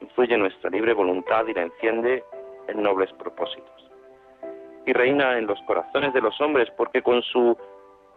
[0.00, 2.24] influye nuestra libre voluntad y la enciende
[2.68, 3.90] en nobles propósitos.
[4.86, 7.56] Y reina en los corazones de los hombres porque con su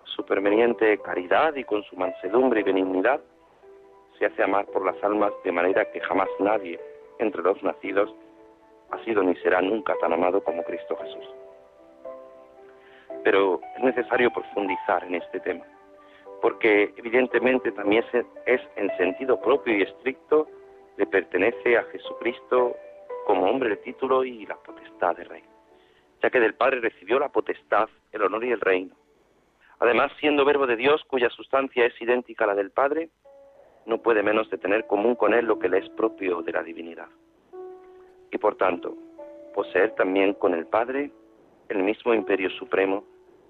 [0.04, 3.22] superveniente caridad y con su mansedumbre y benignidad
[4.18, 6.80] se hace amar por las almas de manera que jamás nadie
[7.20, 8.14] entre los nacidos
[8.92, 11.30] ha sido ni será nunca tan amado como Cristo Jesús.
[13.24, 15.66] Pero es necesario profundizar en este tema
[16.42, 18.04] porque evidentemente también
[18.46, 20.48] es, en sentido propio y estricto,
[20.98, 22.76] le pertenece a Jesucristo
[23.30, 25.44] como hombre el título y la potestad de rey,
[26.20, 28.96] ya que del Padre recibió la potestad, el honor y el reino.
[29.78, 33.12] Además, siendo verbo de Dios cuya sustancia es idéntica a la del Padre,
[33.86, 36.64] no puede menos de tener común con él lo que le es propio de la
[36.64, 37.08] divinidad.
[38.32, 38.98] Y por tanto,
[39.54, 41.12] poseer también con el Padre
[41.68, 43.06] el mismo imperio supremo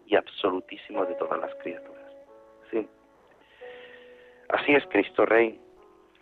[0.08, 2.12] y absolutísimo de todas las criaturas.
[2.70, 2.86] Sí.
[4.50, 5.58] Así es Cristo Rey.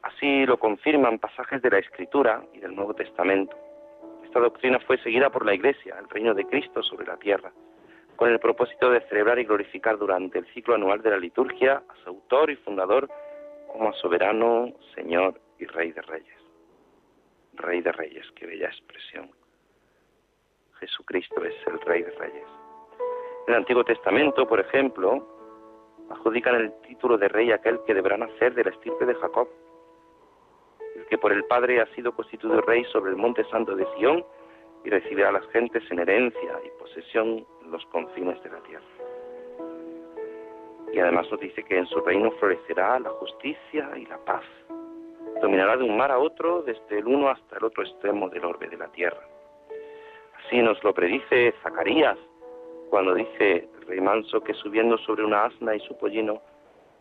[0.07, 3.57] Así lo confirman pasajes de la Escritura y del Nuevo Testamento.
[4.23, 7.51] Esta doctrina fue seguida por la Iglesia, el reino de Cristo sobre la tierra,
[8.15, 11.95] con el propósito de celebrar y glorificar durante el ciclo anual de la liturgia a
[12.03, 13.09] su autor y fundador
[13.67, 16.39] como a soberano, Señor y Rey de Reyes.
[17.55, 19.29] Rey de Reyes, qué bella expresión.
[20.79, 22.47] Jesucristo es el Rey de Reyes.
[23.47, 25.27] En el Antiguo Testamento, por ejemplo,
[26.09, 29.49] adjudican el título de rey aquel que deberá nacer de la estirpe de Jacob,
[31.09, 34.23] que por el Padre ha sido constituido rey sobre el monte santo de Sión
[34.83, 38.85] y recibirá a las gentes en herencia y posesión en los confines de la tierra.
[40.93, 44.43] Y además nos dice que en su reino florecerá la justicia y la paz.
[45.41, 48.67] Dominará de un mar a otro, desde el uno hasta el otro extremo del orbe
[48.67, 49.21] de la tierra.
[50.45, 52.17] Así nos lo predice Zacarías
[52.89, 56.41] cuando dice el rey manso que subiendo sobre una asna y su pollino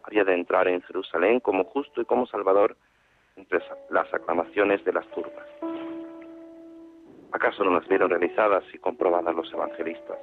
[0.02, 2.76] había de entrar en Jerusalén como justo y como salvador
[3.37, 3.61] entre
[3.91, 5.47] las aclamaciones de las turbas.
[7.32, 10.18] ¿Acaso no las vieron realizadas y comprobadas los evangelistas?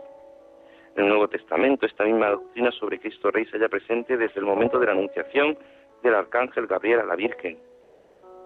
[0.96, 4.46] En el Nuevo Testamento esta misma doctrina sobre Cristo Rey se halla presente desde el
[4.46, 5.58] momento de la anunciación
[6.02, 7.58] del arcángel Gabriel a la Virgen,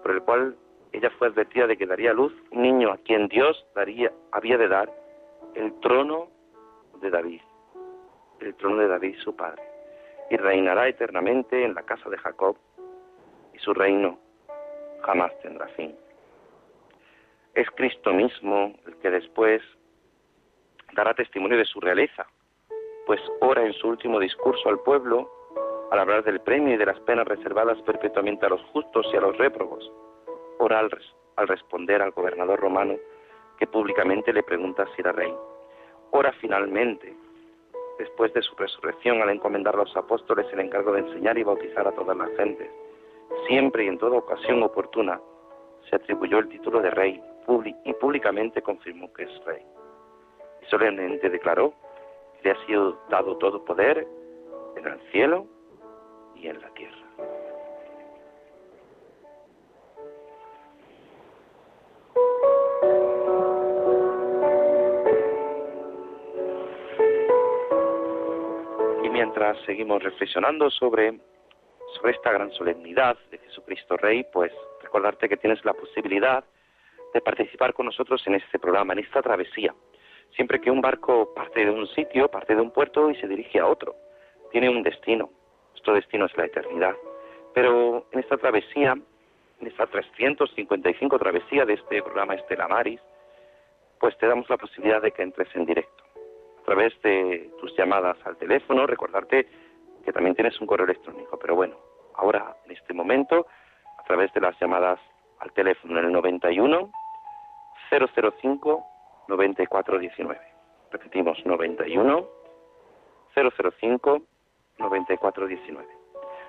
[0.02, 0.56] por el cual
[0.92, 4.68] ella fue advertida de que daría luz un niño a quien Dios daría, había de
[4.68, 4.90] dar
[5.54, 6.28] el trono
[7.00, 7.40] de David,
[8.40, 9.62] el trono de David su padre,
[10.30, 12.56] y reinará eternamente en la casa de Jacob,
[13.52, 14.18] y su reino
[15.08, 15.96] jamás tendrá fin.
[17.54, 19.62] Es Cristo mismo el que después
[20.92, 22.26] dará testimonio de su realeza,
[23.06, 25.30] pues ora en su último discurso al pueblo,
[25.90, 29.22] al hablar del premio y de las penas reservadas perpetuamente a los justos y a
[29.22, 29.90] los réprobos,
[30.58, 30.90] ora al,
[31.36, 32.96] al responder al gobernador romano
[33.58, 35.32] que públicamente le pregunta si era rey
[36.10, 37.14] ora finalmente,
[37.98, 41.86] después de su resurrección, al encomendar a los apóstoles el encargo de enseñar y bautizar
[41.86, 42.70] a todas las gentes.
[43.46, 45.20] Siempre y en toda ocasión oportuna
[45.88, 47.22] se atribuyó el título de rey
[47.84, 49.62] y públicamente confirmó que es rey.
[50.62, 51.72] Y solemnemente declaró
[52.34, 54.06] que le ha sido dado todo poder
[54.76, 55.46] en el cielo
[56.36, 57.08] y en la tierra.
[69.66, 71.20] seguimos reflexionando sobre
[71.98, 76.44] sobre esta gran solemnidad de Jesucristo Rey, pues recordarte que tienes la posibilidad
[77.12, 79.74] de participar con nosotros en este programa, en esta travesía.
[80.34, 83.58] Siempre que un barco parte de un sitio, parte de un puerto y se dirige
[83.58, 83.96] a otro,
[84.50, 85.30] tiene un destino.
[85.72, 86.94] Nuestro destino es la eternidad.
[87.54, 88.96] Pero en esta travesía,
[89.60, 93.00] en esta 355 travesía de este programa Estela Maris,
[93.98, 96.04] pues te damos la posibilidad de que entres en directo.
[96.62, 99.48] A través de tus llamadas al teléfono, recordarte
[100.04, 101.38] que también tienes un correo electrónico.
[101.38, 101.76] Pero bueno,
[102.18, 103.46] ahora, en este momento,
[103.98, 104.98] a través de las llamadas
[105.40, 106.90] al teléfono en el 91
[107.90, 108.86] 005
[109.28, 110.40] 9419.
[110.90, 112.26] Repetimos, 91
[113.34, 114.22] 005
[114.78, 115.88] 9419.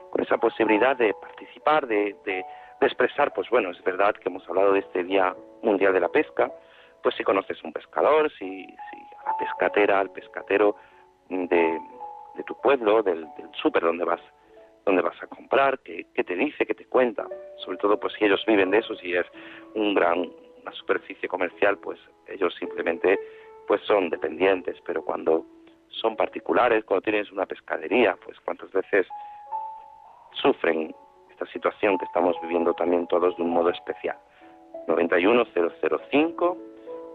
[0.10, 2.44] Con esa posibilidad de participar, de, de,
[2.82, 6.52] expresar, pues bueno, es verdad que hemos hablado de este Día Mundial de la Pesca,
[7.04, 8.66] pues si conoces un pescador, si,
[9.24, 10.76] a la pescatera, al pescatero
[11.30, 11.80] de,
[12.36, 14.22] de tu pueblo, del, del súper donde vas
[14.90, 17.28] donde vas a comprar, qué, qué, te dice, qué te cuenta.
[17.58, 19.26] Sobre todo, pues si ellos viven de eso, si es
[19.76, 20.20] un gran,
[20.62, 23.20] una superficie comercial, pues ellos simplemente
[23.68, 24.78] pues son dependientes.
[24.86, 25.46] Pero cuando
[25.90, 29.08] son particulares, cuando tienes una pescadería, pues cuántas veces
[30.34, 30.94] sufren
[31.30, 34.18] esta situación que estamos viviendo también todos de un modo especial.
[34.88, 36.58] 91005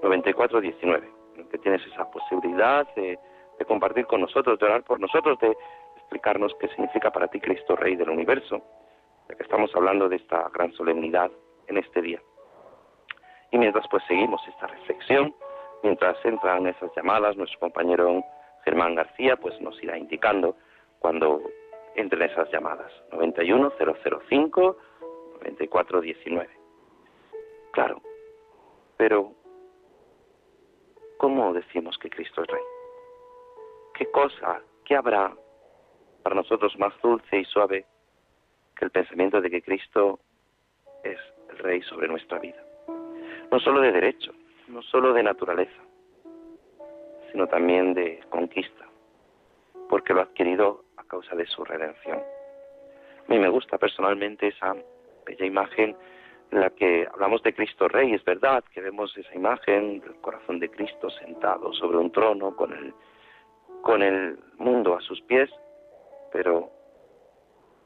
[0.03, 1.09] 9419,
[1.51, 3.19] que tienes esa posibilidad de,
[3.59, 5.57] de compartir con nosotros, de orar por nosotros, de
[6.05, 8.63] explicarnos qué significa para ti Cristo Rey del Universo,
[9.29, 11.31] ya que estamos hablando de esta gran solemnidad
[11.67, 12.21] en este día.
[13.51, 15.35] Y mientras pues seguimos esta reflexión,
[15.83, 18.23] mientras entran esas llamadas, nuestro compañero
[18.65, 20.57] Germán García pues nos irá indicando
[20.99, 21.43] cuando
[21.95, 22.93] entren esas llamadas.
[23.13, 24.77] 91005
[25.43, 26.51] 9419.
[27.73, 28.01] Claro,
[28.97, 29.33] pero
[31.19, 32.63] ¿cómo decimos que Cristo es Rey?
[33.95, 35.35] ¿Qué cosa, qué habrá
[36.25, 37.85] para nosotros más dulce y suave
[38.75, 40.21] que el pensamiento de que Cristo
[41.05, 41.19] es
[41.51, 42.61] el Rey sobre nuestra vida.
[43.53, 44.33] No solo de derecho,
[44.69, 45.83] no solo de naturaleza,
[47.31, 48.87] sino también de conquista,
[49.91, 52.19] porque lo ha adquirido a causa de su redención.
[52.19, 54.75] A mí me gusta personalmente esa
[55.27, 55.95] bella imagen
[56.53, 58.15] en la que hablamos de Cristo Rey.
[58.15, 62.73] Es verdad que vemos esa imagen del corazón de Cristo sentado sobre un trono con
[62.73, 62.95] el,
[63.83, 65.51] con el mundo a sus pies,
[66.35, 66.69] pero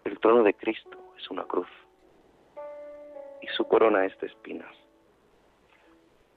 [0.05, 1.69] el trono de Cristo es una cruz
[3.43, 4.75] y su corona es de espinas.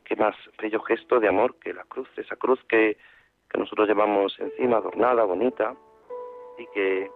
[0.03, 2.97] Qué más bello gesto de amor que la cruz, esa cruz que,
[3.49, 5.74] que nosotros llevamos encima, adornada, bonita,
[6.57, 7.09] y que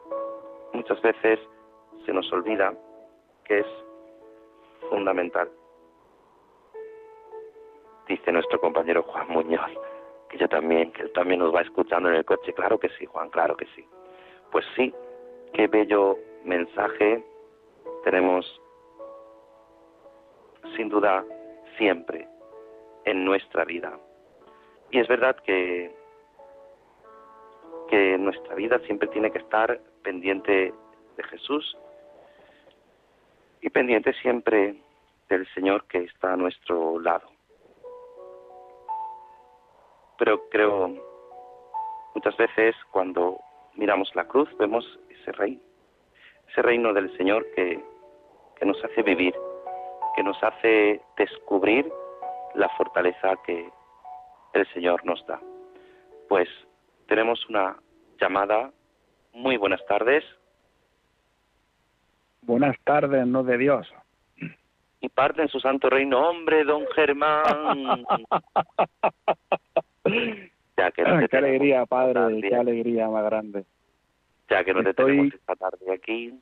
[0.71, 1.41] muchas veces
[2.05, 2.73] se nos olvida
[3.43, 3.67] que es
[4.89, 5.51] fundamental.
[8.07, 9.71] Dice nuestro compañero Juan Muñoz,
[10.29, 12.53] que yo también, que él también nos va escuchando en el coche.
[12.53, 13.85] Claro que sí, Juan, claro que sí.
[14.51, 14.93] Pues sí,
[15.53, 17.23] qué bello mensaje
[18.03, 18.61] tenemos
[20.75, 21.25] sin duda
[21.77, 22.27] siempre
[23.05, 23.97] en nuestra vida.
[24.91, 25.93] Y es verdad que,
[27.89, 30.73] que nuestra vida siempre tiene que estar pendiente
[31.17, 31.77] de Jesús
[33.61, 34.75] y pendiente siempre
[35.29, 37.27] del Señor que está a nuestro lado.
[40.17, 40.93] Pero creo
[42.13, 43.39] muchas veces cuando
[43.75, 45.59] miramos la cruz, vemos ese rey,
[46.49, 47.83] ese reino del Señor que,
[48.59, 49.35] que nos hace vivir,
[50.15, 51.91] que nos hace descubrir
[52.55, 53.69] la fortaleza que
[54.53, 55.39] el Señor nos da.
[56.29, 56.47] Pues
[57.07, 57.77] tenemos una
[58.19, 58.71] llamada.
[59.33, 60.23] Muy buenas tardes.
[62.41, 63.91] Buenas tardes, no de Dios.
[65.01, 68.05] Y parte en su santo reino, hombre, don Germán.
[70.77, 73.63] Ya que no qué alegría, padre, qué alegría más grande.
[74.49, 76.33] Ya que no te tenemos esta tarde aquí.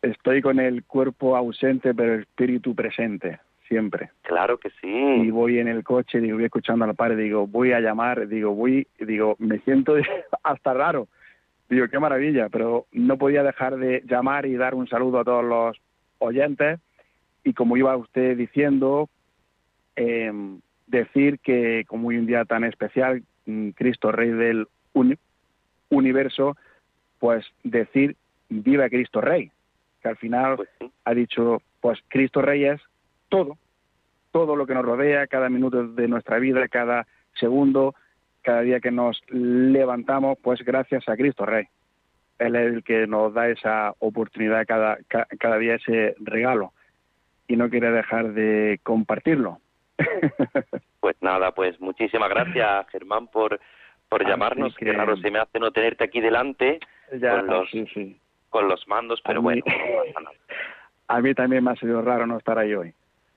[0.00, 4.10] Estoy con el cuerpo ausente, pero el espíritu presente, siempre.
[4.22, 4.88] Claro que sí.
[4.88, 8.54] Y voy en el coche, digo, voy escuchando al padre, digo, voy a llamar, digo,
[8.54, 9.94] voy, digo, me siento
[10.42, 11.08] hasta raro.
[11.68, 15.44] Digo, qué maravilla, pero no podía dejar de llamar y dar un saludo a todos
[15.44, 15.76] los
[16.18, 16.80] oyentes.
[17.44, 19.08] Y como iba usted diciendo,
[19.96, 20.32] eh,
[20.90, 24.66] decir que como hoy un día tan especial, mm, Cristo Rey del
[25.88, 26.56] universo,
[27.18, 28.16] pues decir
[28.48, 29.50] viva Cristo Rey,
[30.02, 30.90] que al final Pues sí.
[31.04, 32.80] ha dicho, pues Cristo Rey es
[33.28, 33.58] todo,
[34.32, 37.94] todo lo que nos rodea, cada minuto de nuestra vida, cada segundo,
[38.42, 41.66] cada día que nos levantamos, pues gracias a Cristo Rey.
[42.38, 46.72] Él es el que nos da esa oportunidad cada, ca- cada día, ese regalo,
[47.46, 49.60] y no quiere dejar de compartirlo.
[51.00, 53.58] Pues nada, pues muchísimas gracias, Germán, por,
[54.08, 54.74] por Así llamarnos.
[54.76, 56.78] que- Qué raro se me hace no tenerte aquí delante
[57.18, 58.20] ya, con los sí, sí.
[58.50, 59.62] con los mandos, pero bueno,
[61.08, 62.94] A mí también me ha sido raro no estar ahí hoy.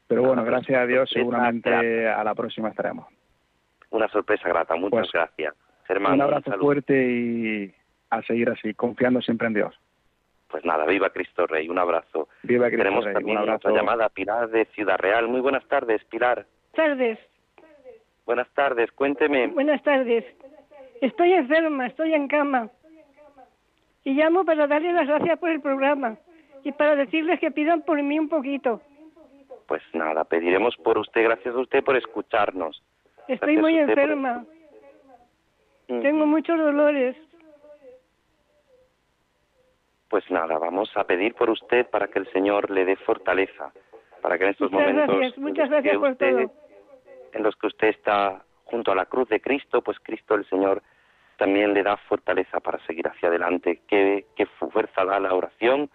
[0.08, 3.08] Pero bueno, gracias a Dios, seguramente a la próxima estaremos.
[3.90, 5.56] Una sorpresa grata, muchas pues, gracias.
[5.90, 7.74] un abrazo fuerte y
[8.12, 9.76] a seguir así, confiando siempre en Dios.
[10.50, 12.30] Pues nada, viva Cristo Rey, un abrazo.
[12.44, 15.28] Viva Cristo Tenemos también otra llamada, Pilar de Ciudad Real.
[15.28, 16.46] Muy buenas tardes, Pilar.
[16.74, 17.20] Tardes.
[18.26, 19.48] Buenas tardes, cuénteme.
[19.48, 20.26] Buenas tardes.
[21.02, 22.70] Estoy enferma, estoy en cama.
[24.04, 26.18] Y llamo para darle las gracias por el programa
[26.64, 28.82] y para decirles que pidan por mí un poquito.
[29.68, 32.82] Pues nada, pediremos por usted, gracias a usted por escucharnos.
[33.28, 34.46] Estoy muy enferma.
[35.88, 37.16] Tengo muchos dolores.
[40.10, 43.72] Pues nada, vamos a pedir por usted para que el Señor le dé fortaleza,
[44.22, 46.63] para que en estos muchas momentos gracias, muchas gracias por todo.
[47.34, 50.82] En los que usted está junto a la cruz de Cristo, pues Cristo el Señor
[51.38, 53.82] también le da fortaleza para seguir hacia adelante.
[53.88, 54.26] ¿Qué,
[54.72, 55.90] fuerza da la oración?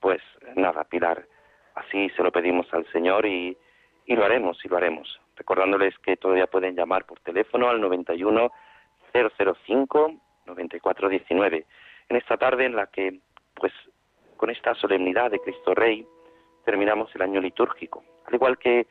[0.00, 0.22] Pues
[0.54, 1.26] nada, Pilar,
[1.74, 3.56] así se lo pedimos al Señor y,
[4.06, 5.20] y lo haremos, y lo haremos.
[5.36, 8.50] Recordándoles que todavía pueden llamar por teléfono al 91
[9.12, 10.14] 005
[10.46, 11.66] 9419.
[12.08, 13.18] En esta tarde en la que
[13.54, 13.72] pues
[14.36, 16.06] con esta solemnidad de Cristo Rey
[16.64, 18.04] terminamos el año litúrgico.
[18.26, 18.86] Al igual que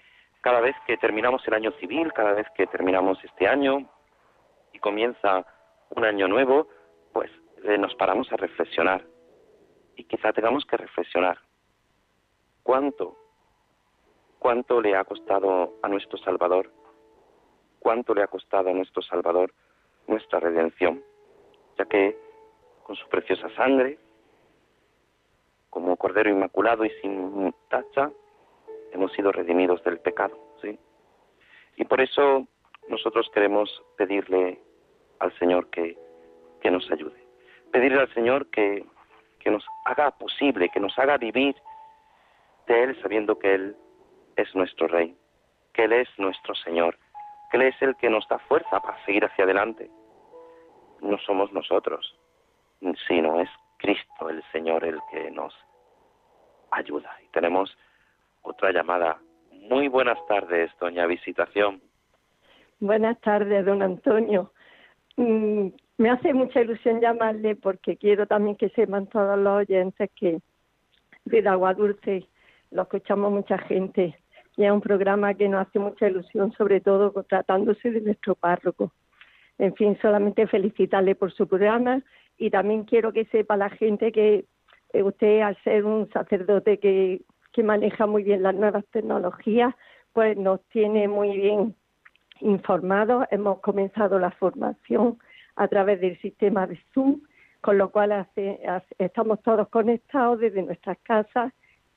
[0.45, 3.89] cada vez que terminamos el año civil, cada vez que terminamos este año
[4.73, 5.43] y comienza
[5.89, 6.67] un año nuevo,
[7.13, 7.31] pues
[7.63, 9.03] eh, nos paramos a reflexionar.
[9.95, 11.39] Y quizá tengamos que reflexionar.
[12.61, 13.17] ¿Cuánto?
[14.37, 16.71] ¿Cuánto le ha costado a nuestro Salvador?
[17.79, 19.51] ¿Cuánto le ha costado a nuestro Salvador
[20.05, 21.03] nuestra redención?
[21.75, 22.19] Ya que
[22.83, 23.97] con su preciosa sangre
[25.71, 28.11] como Cordero Inmaculado y sin tacha,
[28.95, 30.79] hemos sido redimidos del pecado, ¿sí?
[31.75, 32.47] Y por eso
[32.87, 34.59] nosotros queremos pedirle
[35.19, 35.97] al Señor que,
[36.61, 37.21] que nos ayude.
[37.71, 38.85] Pedirle al Señor que,
[39.39, 41.55] que nos haga posible, que nos haga vivir
[42.67, 43.75] de Él sabiendo que Él
[44.37, 45.15] es nuestro Rey,
[45.73, 46.97] que Él es nuestro Señor,
[47.51, 49.91] que Él es el que nos da fuerza para seguir hacia adelante.
[51.01, 52.17] No somos nosotros,
[53.07, 55.53] sino es Cristo el Señor el que nos
[56.71, 57.13] ayuda.
[57.21, 57.77] Y tenemos
[58.45, 59.17] otra llamada.
[59.69, 61.81] Muy buenas tardes, doña Visitación.
[62.79, 64.51] Buenas tardes, don Antonio.
[65.17, 65.67] Mm,
[65.97, 70.39] me hace mucha ilusión llamarle porque quiero también que sepan todos los oyentes que
[71.25, 72.27] de Agua Dulce
[72.71, 74.15] lo escuchamos mucha gente
[74.57, 78.91] y es un programa que nos hace mucha ilusión, sobre todo tratándose de nuestro párroco.
[79.57, 82.01] En fin, solamente felicitarle por su programa
[82.37, 84.45] y también quiero que sepa la gente que
[84.93, 87.21] eh, usted, al ser un sacerdote que,
[87.55, 89.73] que maneja muy bien las nuevas tecnologías,
[90.11, 91.73] pues nos tiene muy bien
[92.41, 93.25] informados.
[93.31, 95.17] Hemos comenzado la formación
[95.55, 97.21] a través del sistema de Zoom,
[97.61, 98.59] con lo cual hace,
[98.99, 101.53] estamos todos conectados desde nuestras casas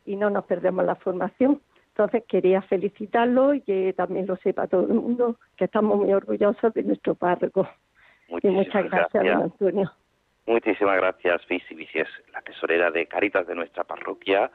[0.06, 1.60] y no nos perdemos la formación.
[1.88, 6.72] Entonces quería felicitarlo y que también lo sepa todo el mundo, que estamos muy orgullosos
[6.72, 7.68] de nuestro párroco.
[8.28, 9.90] y muchas gracias, don Antonio.
[10.46, 11.74] Muchísimas gracias, Visi.
[11.74, 14.52] Visi es la tesorera de Caritas de nuestra parroquia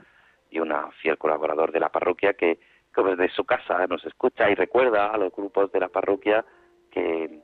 [0.54, 2.60] y una fiel colaborador de la parroquia que,
[2.96, 6.46] desde su casa nos escucha y recuerda a los grupos de la parroquia
[6.92, 7.40] que,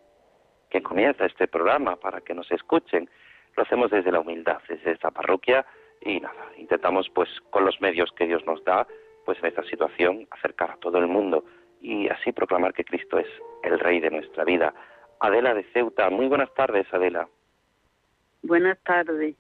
[0.70, 3.10] que comienza este programa para que nos escuchen.
[3.58, 5.66] Lo hacemos desde la humildad, desde esta parroquia
[6.02, 8.86] y nada, intentamos pues con los medios que Dios nos da,
[9.26, 11.44] pues en esta situación acercar a todo el mundo
[11.82, 13.28] y así proclamar que Cristo es
[13.64, 14.74] el Rey de nuestra vida.
[15.20, 17.28] Adela de Ceuta, muy buenas tardes, Adela.
[18.44, 19.36] Buenas tardes.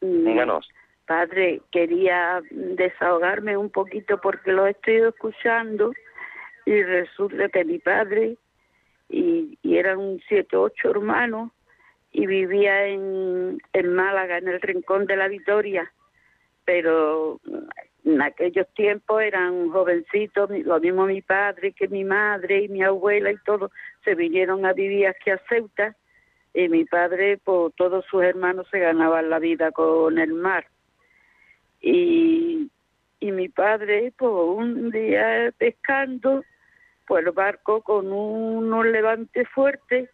[0.00, 0.68] Díganos.
[1.10, 5.90] Padre, quería desahogarme un poquito porque lo estoy escuchando
[6.64, 8.36] y resulta que mi padre
[9.08, 11.50] y, eran siete ocho hermanos
[12.12, 15.92] y vivía en, Málaga, en el Rincón de la Victoria,
[16.64, 17.40] pero
[18.04, 23.32] en aquellos tiempos eran jovencitos, lo mismo mi padre que mi madre y mi abuela
[23.32, 23.72] y todo,
[24.04, 25.96] se vinieron a vivir aquí a Ceuta
[26.54, 30.68] y mi padre, pues todos sus hermanos se ganaban la vida con el mar.
[31.80, 32.70] Y,
[33.20, 36.44] y mi padre, pues un día pescando,
[37.06, 40.10] pues el barco con unos levantes fuertes,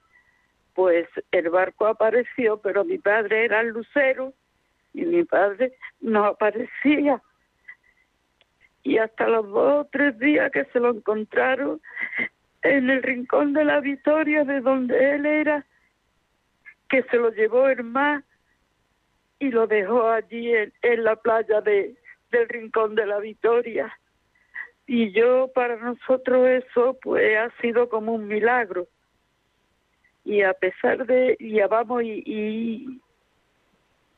[0.75, 4.33] pues el barco apareció, pero mi padre era el lucero
[4.93, 7.23] y mi padre no aparecía.
[8.83, 11.81] Y hasta los dos o tres días que se lo encontraron
[12.63, 15.67] en el rincón de la Victoria, de donde él era,
[16.89, 18.23] que se lo llevó el mar
[19.39, 21.95] y lo dejó allí en, la playa de,
[22.31, 23.93] del Rincón de la Victoria.
[24.87, 28.87] Y yo, para nosotros eso, pues ha sido como un milagro.
[30.25, 33.01] Y a pesar de, y ya vamos, y,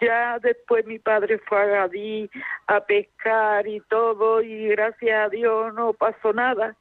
[0.01, 2.31] ya después mi padre fue a Gadí
[2.69, 6.77] a pescar y todo y gracias a Dios no pasó nada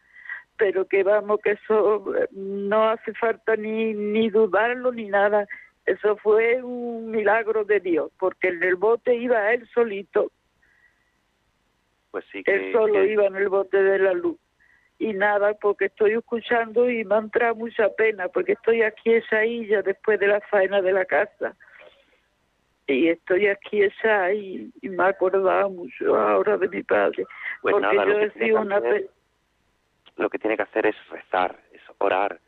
[0.55, 5.47] pero que vamos que eso eh, no hace falta ni ni dudarlo ni nada
[5.87, 10.31] eso fue un milagro de Dios porque en el bote iba él solito
[12.11, 14.37] pues sí él solo iba en el bote de la luz
[14.99, 19.45] y nada porque estoy escuchando y me ha entrado mucha pena porque estoy aquí esa
[19.45, 21.55] isla después de la faena de la casa
[22.85, 27.25] y estoy aquí esa y, y me ha acordado mucho ahora de mi padre
[27.61, 29.09] pues porque nada, yo que he sido que una hacer,
[30.17, 32.39] lo que tiene que hacer es rezar, es orar.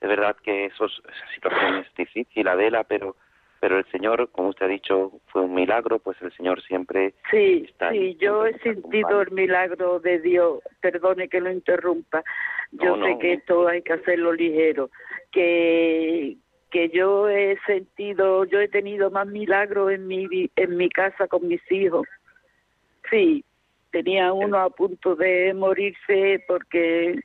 [0.00, 3.16] Es verdad que esos, esa situación es difícil, Adela, pero
[3.60, 7.64] pero el Señor, como usted ha dicho, fue un milagro, pues el Señor siempre Sí,
[7.68, 10.60] está ahí, sí, yo he sentido el milagro de Dios.
[10.80, 12.22] Perdone que lo interrumpa.
[12.70, 13.34] Yo No, sé no, que no.
[13.34, 14.90] esto hay que hacerlo ligero.
[15.32, 16.36] Que
[16.70, 21.48] que yo he sentido, yo he tenido más milagros en mi en mi casa con
[21.48, 22.06] mis hijos.
[23.10, 23.42] Sí,
[23.90, 27.18] tenía uno a punto de morirse porque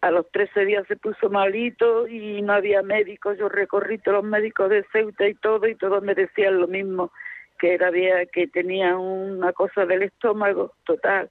[0.00, 3.38] a los 13 días se puso malito y no había médicos.
[3.38, 7.12] Yo recorrí todos los médicos de Ceuta y todo y todos me decían lo mismo,
[7.58, 7.90] que era
[8.32, 11.30] que tenía una cosa del estómago total,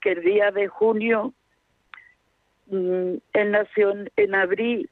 [0.00, 1.32] que el día de junio
[2.66, 4.88] mm, él nació en, en abril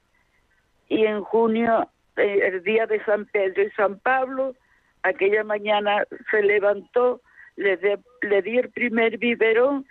[0.89, 4.55] y en junio eh, el día de San Pedro y San Pablo
[5.03, 7.21] aquella mañana se levantó
[7.57, 9.87] le, de- le di el primer biberón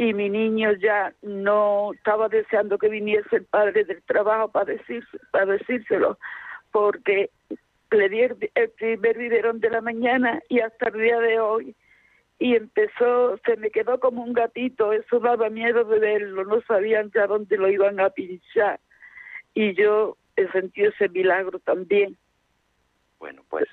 [0.00, 5.04] y mi niño ya no estaba deseando que viniese el padre del trabajo para decir,
[5.30, 6.18] para decírselo
[6.70, 7.28] porque
[7.90, 11.76] le di el, primer biberón de la mañana y hasta el día de hoy
[12.38, 17.10] y empezó, se me quedó como un gatito, eso daba miedo de verlo, no sabían
[17.14, 18.80] ya dónde lo iban a pinchar.
[19.52, 22.16] Y yo he sentido ese milagro también.
[23.18, 23.68] Bueno, pues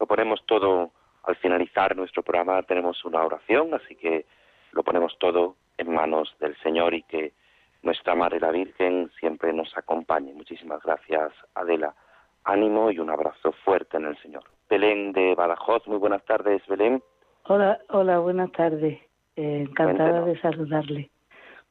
[0.00, 0.90] lo ponemos todo
[1.22, 2.64] al finalizar nuestro programa.
[2.64, 4.26] Tenemos una oración, así que
[4.72, 7.32] lo ponemos todo en manos del Señor y que
[7.82, 10.34] nuestra Madre la Virgen siempre nos acompañe.
[10.34, 11.94] Muchísimas gracias, Adela.
[12.44, 14.44] Ánimo y un abrazo fuerte en el Señor.
[14.68, 17.02] Belén de Badajoz, muy buenas tardes, Belén.
[17.44, 18.98] Hola, hola, buenas tardes.
[19.36, 20.26] Eh, encantada Cuéntenos.
[20.26, 21.10] de saludarle.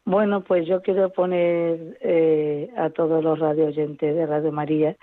[0.05, 4.95] Bueno, pues yo quiero poner eh, a todos los radio oyentes de Radio María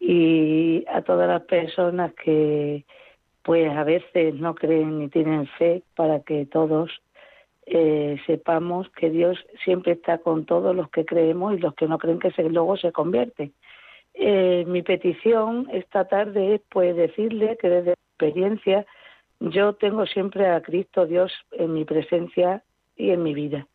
[0.00, 2.84] y a todas las personas que
[3.44, 6.90] pues a veces no creen ni tienen fe para que todos
[7.66, 11.98] eh, sepamos que Dios siempre está con todos los que creemos y los que no
[11.98, 13.52] creen que luego se convierten.
[14.14, 18.86] Eh, mi petición esta tarde es pues decirle que desde experiencia
[19.40, 22.62] yo tengo siempre a Cristo Dios en mi presencia
[22.96, 23.66] y en mi vida,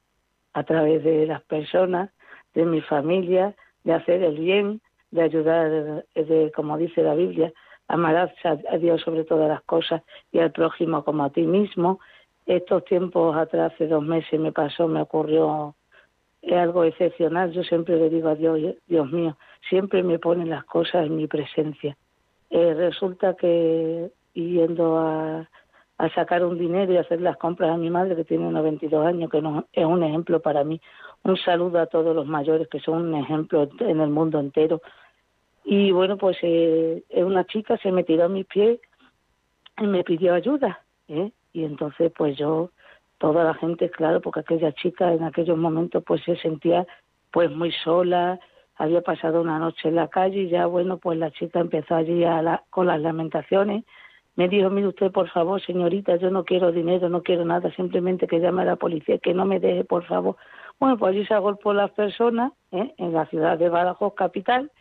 [0.54, 2.10] a través de las personas,
[2.54, 4.82] de mi familia, de hacer el bien,
[5.12, 7.52] de ayudar, de, como dice la Biblia,
[7.88, 12.00] amarás a Dios sobre todas las cosas y al prójimo como a ti mismo.
[12.50, 15.76] Estos tiempos atrás, hace dos meses me pasó, me ocurrió
[16.52, 17.52] algo excepcional.
[17.52, 19.38] Yo siempre le digo a Dios, Dios mío,
[19.70, 21.95] siempre me ponen las cosas en mi presencia.
[22.50, 25.47] Eh, resulta que yendo a,
[26.00, 29.30] a sacar un dinero y hacer las compras a mi madre, que tiene 92 años,
[29.30, 30.82] que no, es un ejemplo para mí.
[31.24, 34.82] Un saludo a todos los mayores, que son un ejemplo en el mundo entero.
[35.66, 38.80] Y bueno, pues eh, una chica se me tiró a mis pies
[39.78, 40.84] y me pidió ayuda.
[41.08, 41.32] ¿eh?
[41.54, 42.72] Y entonces, pues yo,
[43.18, 46.86] toda la gente, claro, porque aquella chica en aquellos momentos pues se sentía
[47.32, 48.39] pues muy sola,
[48.76, 52.24] había pasado una noche en la calle y ya, bueno, pues la chica empezó allí
[52.24, 53.84] a la, con las lamentaciones.
[54.36, 58.26] Me dijo, mire usted, por favor, señorita, yo no quiero dinero, no quiero nada, simplemente
[58.26, 60.38] que llame a la policía, que no me deje, por favor.
[60.80, 62.93] Bueno, pues allí se agolpó las personas ¿eh?
[62.97, 64.72] en la ciudad de Badajoz, capital,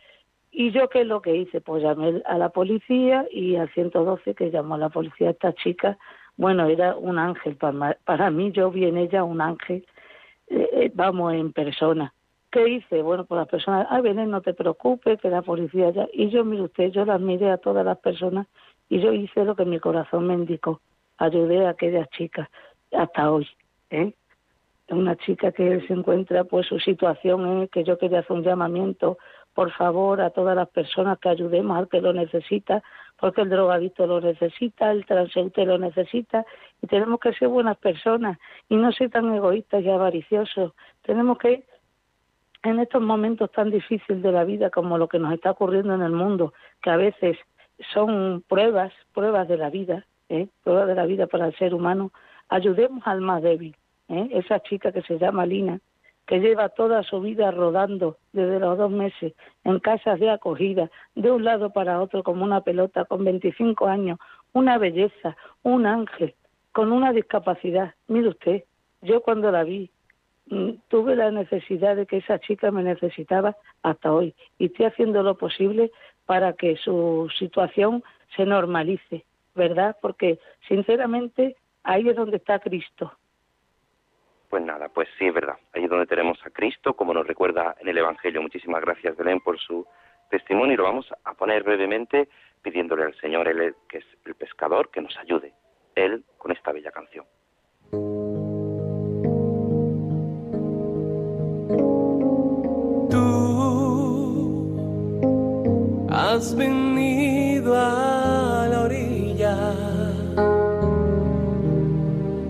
[0.51, 1.61] y yo, ¿qué es lo que hice?
[1.61, 5.97] Pues llamé a la policía y al 112 que llamó a la policía esta chica,
[6.39, 9.85] bueno, era un ángel para, para mí, yo vi en ella un ángel,
[10.47, 12.13] eh, vamos, en persona.
[12.49, 13.01] ¿Qué hice?
[13.01, 16.07] Bueno, pues las personas, ah, Belén, no te preocupes, que la policía ya...
[16.13, 18.47] Y yo, mire usted, yo las miré a todas las personas
[18.87, 20.79] y yo hice lo que mi corazón me indicó.
[21.17, 22.47] Ayudé a aquellas chicas
[22.93, 23.45] hasta hoy,
[23.89, 24.13] ¿eh?
[24.91, 29.17] Una chica que se encuentra, pues su situación es que yo quería hacer un llamamiento,
[29.53, 32.81] por favor, a todas las personas que ayudemos al que lo necesita,
[33.19, 36.45] porque el drogadicto lo necesita, el transeúnte lo necesita,
[36.81, 38.37] y tenemos que ser buenas personas
[38.69, 40.73] y no ser tan egoístas y avariciosos.
[41.03, 41.65] Tenemos que
[42.63, 46.01] en estos momentos tan difíciles de la vida como lo que nos está ocurriendo en
[46.01, 47.37] el mundo, que a veces
[47.93, 50.47] son pruebas, pruebas de la vida, ¿eh?
[50.63, 52.11] pruebas de la vida para el ser humano,
[52.49, 53.75] ayudemos al más débil.
[54.09, 54.29] ¿eh?
[54.31, 55.79] Esa chica que se llama Lina,
[56.29, 61.31] que lleva toda su vida rodando desde los dos meses en casas de acogida, de
[61.31, 64.19] un lado para otro como una pelota, con 25 años,
[64.53, 66.35] una belleza, un ángel,
[66.71, 67.95] con una discapacidad.
[68.07, 68.63] Mire usted,
[69.01, 69.89] yo cuando la vi
[70.51, 75.23] mm, tuve la necesidad de que esa chica me necesitaba hasta hoy y estoy haciendo
[75.23, 75.91] lo posible
[76.27, 78.03] para que su situación
[78.35, 79.25] se normalice,
[79.55, 79.97] ¿verdad?
[79.99, 83.13] Porque sinceramente ahí es donde está Cristo.
[84.49, 85.57] Pues nada, pues sí, es verdad.
[85.73, 88.41] Ahí es donde tenemos a Cristo, como nos recuerda en el Evangelio.
[88.41, 89.85] Muchísimas gracias, Belén, por su
[90.31, 90.73] testimonio.
[90.73, 92.27] Y lo vamos a poner brevemente
[92.63, 95.53] pidiéndole al Señor, él, que es el pescador, que nos ayude,
[95.95, 97.25] Él, con esta bella canción.
[103.09, 104.47] Tú
[106.11, 109.73] has venido a la orilla,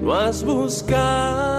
[0.02, 1.59] no has buscado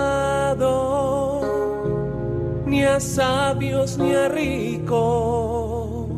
[2.71, 6.09] ni a sabios ni a ricos,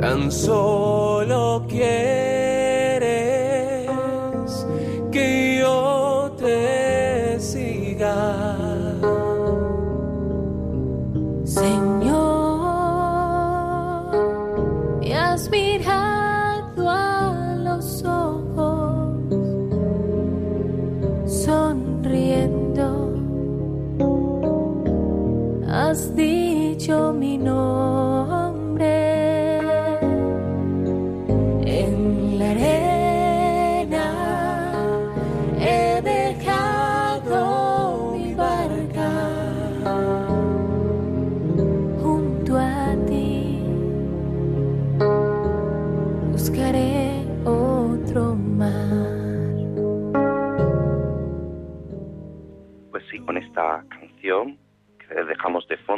[0.00, 2.25] tan solo quieres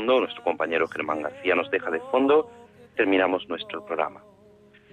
[0.06, 2.50] nuestro compañero Germán García nos deja de fondo,
[2.96, 4.22] terminamos nuestro programa.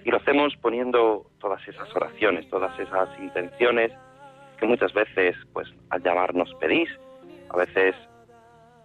[0.04, 3.92] Y lo hacemos poniendo todas esas oraciones, todas esas intenciones
[4.58, 6.88] que muchas veces, pues al llamarnos pedís,
[7.50, 7.94] a veces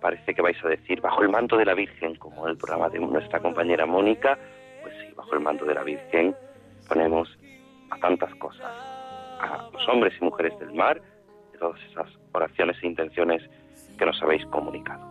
[0.02, 3.00] parece que vais a decir bajo el manto de la Virgen, como el programa de
[3.00, 4.38] nuestra compañera Mónica,
[4.82, 6.36] pues sí, bajo el manto de la Virgen
[6.88, 7.30] ponemos
[7.92, 8.74] a tantas cosas,
[9.40, 11.02] a los hombres y mujeres del mar,
[11.52, 13.44] de todas esas oraciones e intenciones
[13.98, 15.11] que nos habéis comunicado.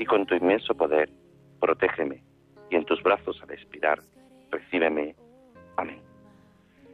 [0.00, 1.10] y con tu inmenso poder,
[1.60, 2.24] protégeme,
[2.70, 4.00] y en tus brazos al expirar,
[4.50, 5.14] recíbeme.
[5.76, 6.00] Amén.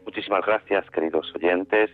[0.05, 1.89] Muchísimas gracias, queridos oyentes,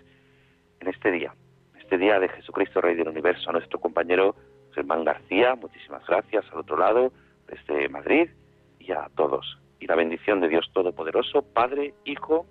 [0.81, 1.35] en este día,
[1.79, 4.35] este día de Jesucristo, Rey del Universo, a nuestro compañero
[4.75, 7.13] Germán García, muchísimas gracias al otro lado,
[7.47, 8.31] desde Madrid,
[8.79, 9.59] y a todos.
[9.81, 12.47] Y la bendición de Dios Todopoderoso, Padre, Hijo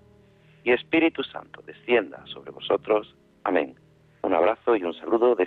[0.63, 3.15] y Espíritu Santo, descienda sobre vosotros.
[3.43, 3.73] Amén.
[4.21, 5.45] Un abrazo y un saludo de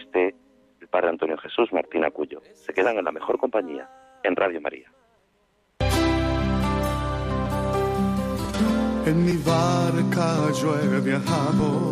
[0.84, 2.42] este Padre Antonio Jesús Martín Acuyo.
[2.52, 3.88] Se quedan en la mejor compañía,
[4.22, 4.92] en Radio María.
[9.06, 11.90] En mi barca yo he viajado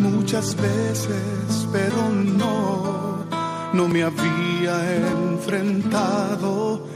[0.00, 3.24] muchas veces, pero no,
[3.72, 6.86] no me había enfrentado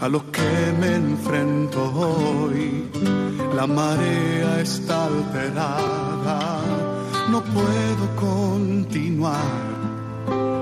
[0.00, 2.90] a lo que me enfrento hoy.
[3.54, 6.60] La marea está alterada,
[7.30, 9.69] no puedo continuar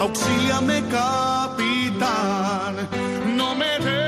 [0.00, 2.74] auxíliame capitán,
[3.36, 3.99] no me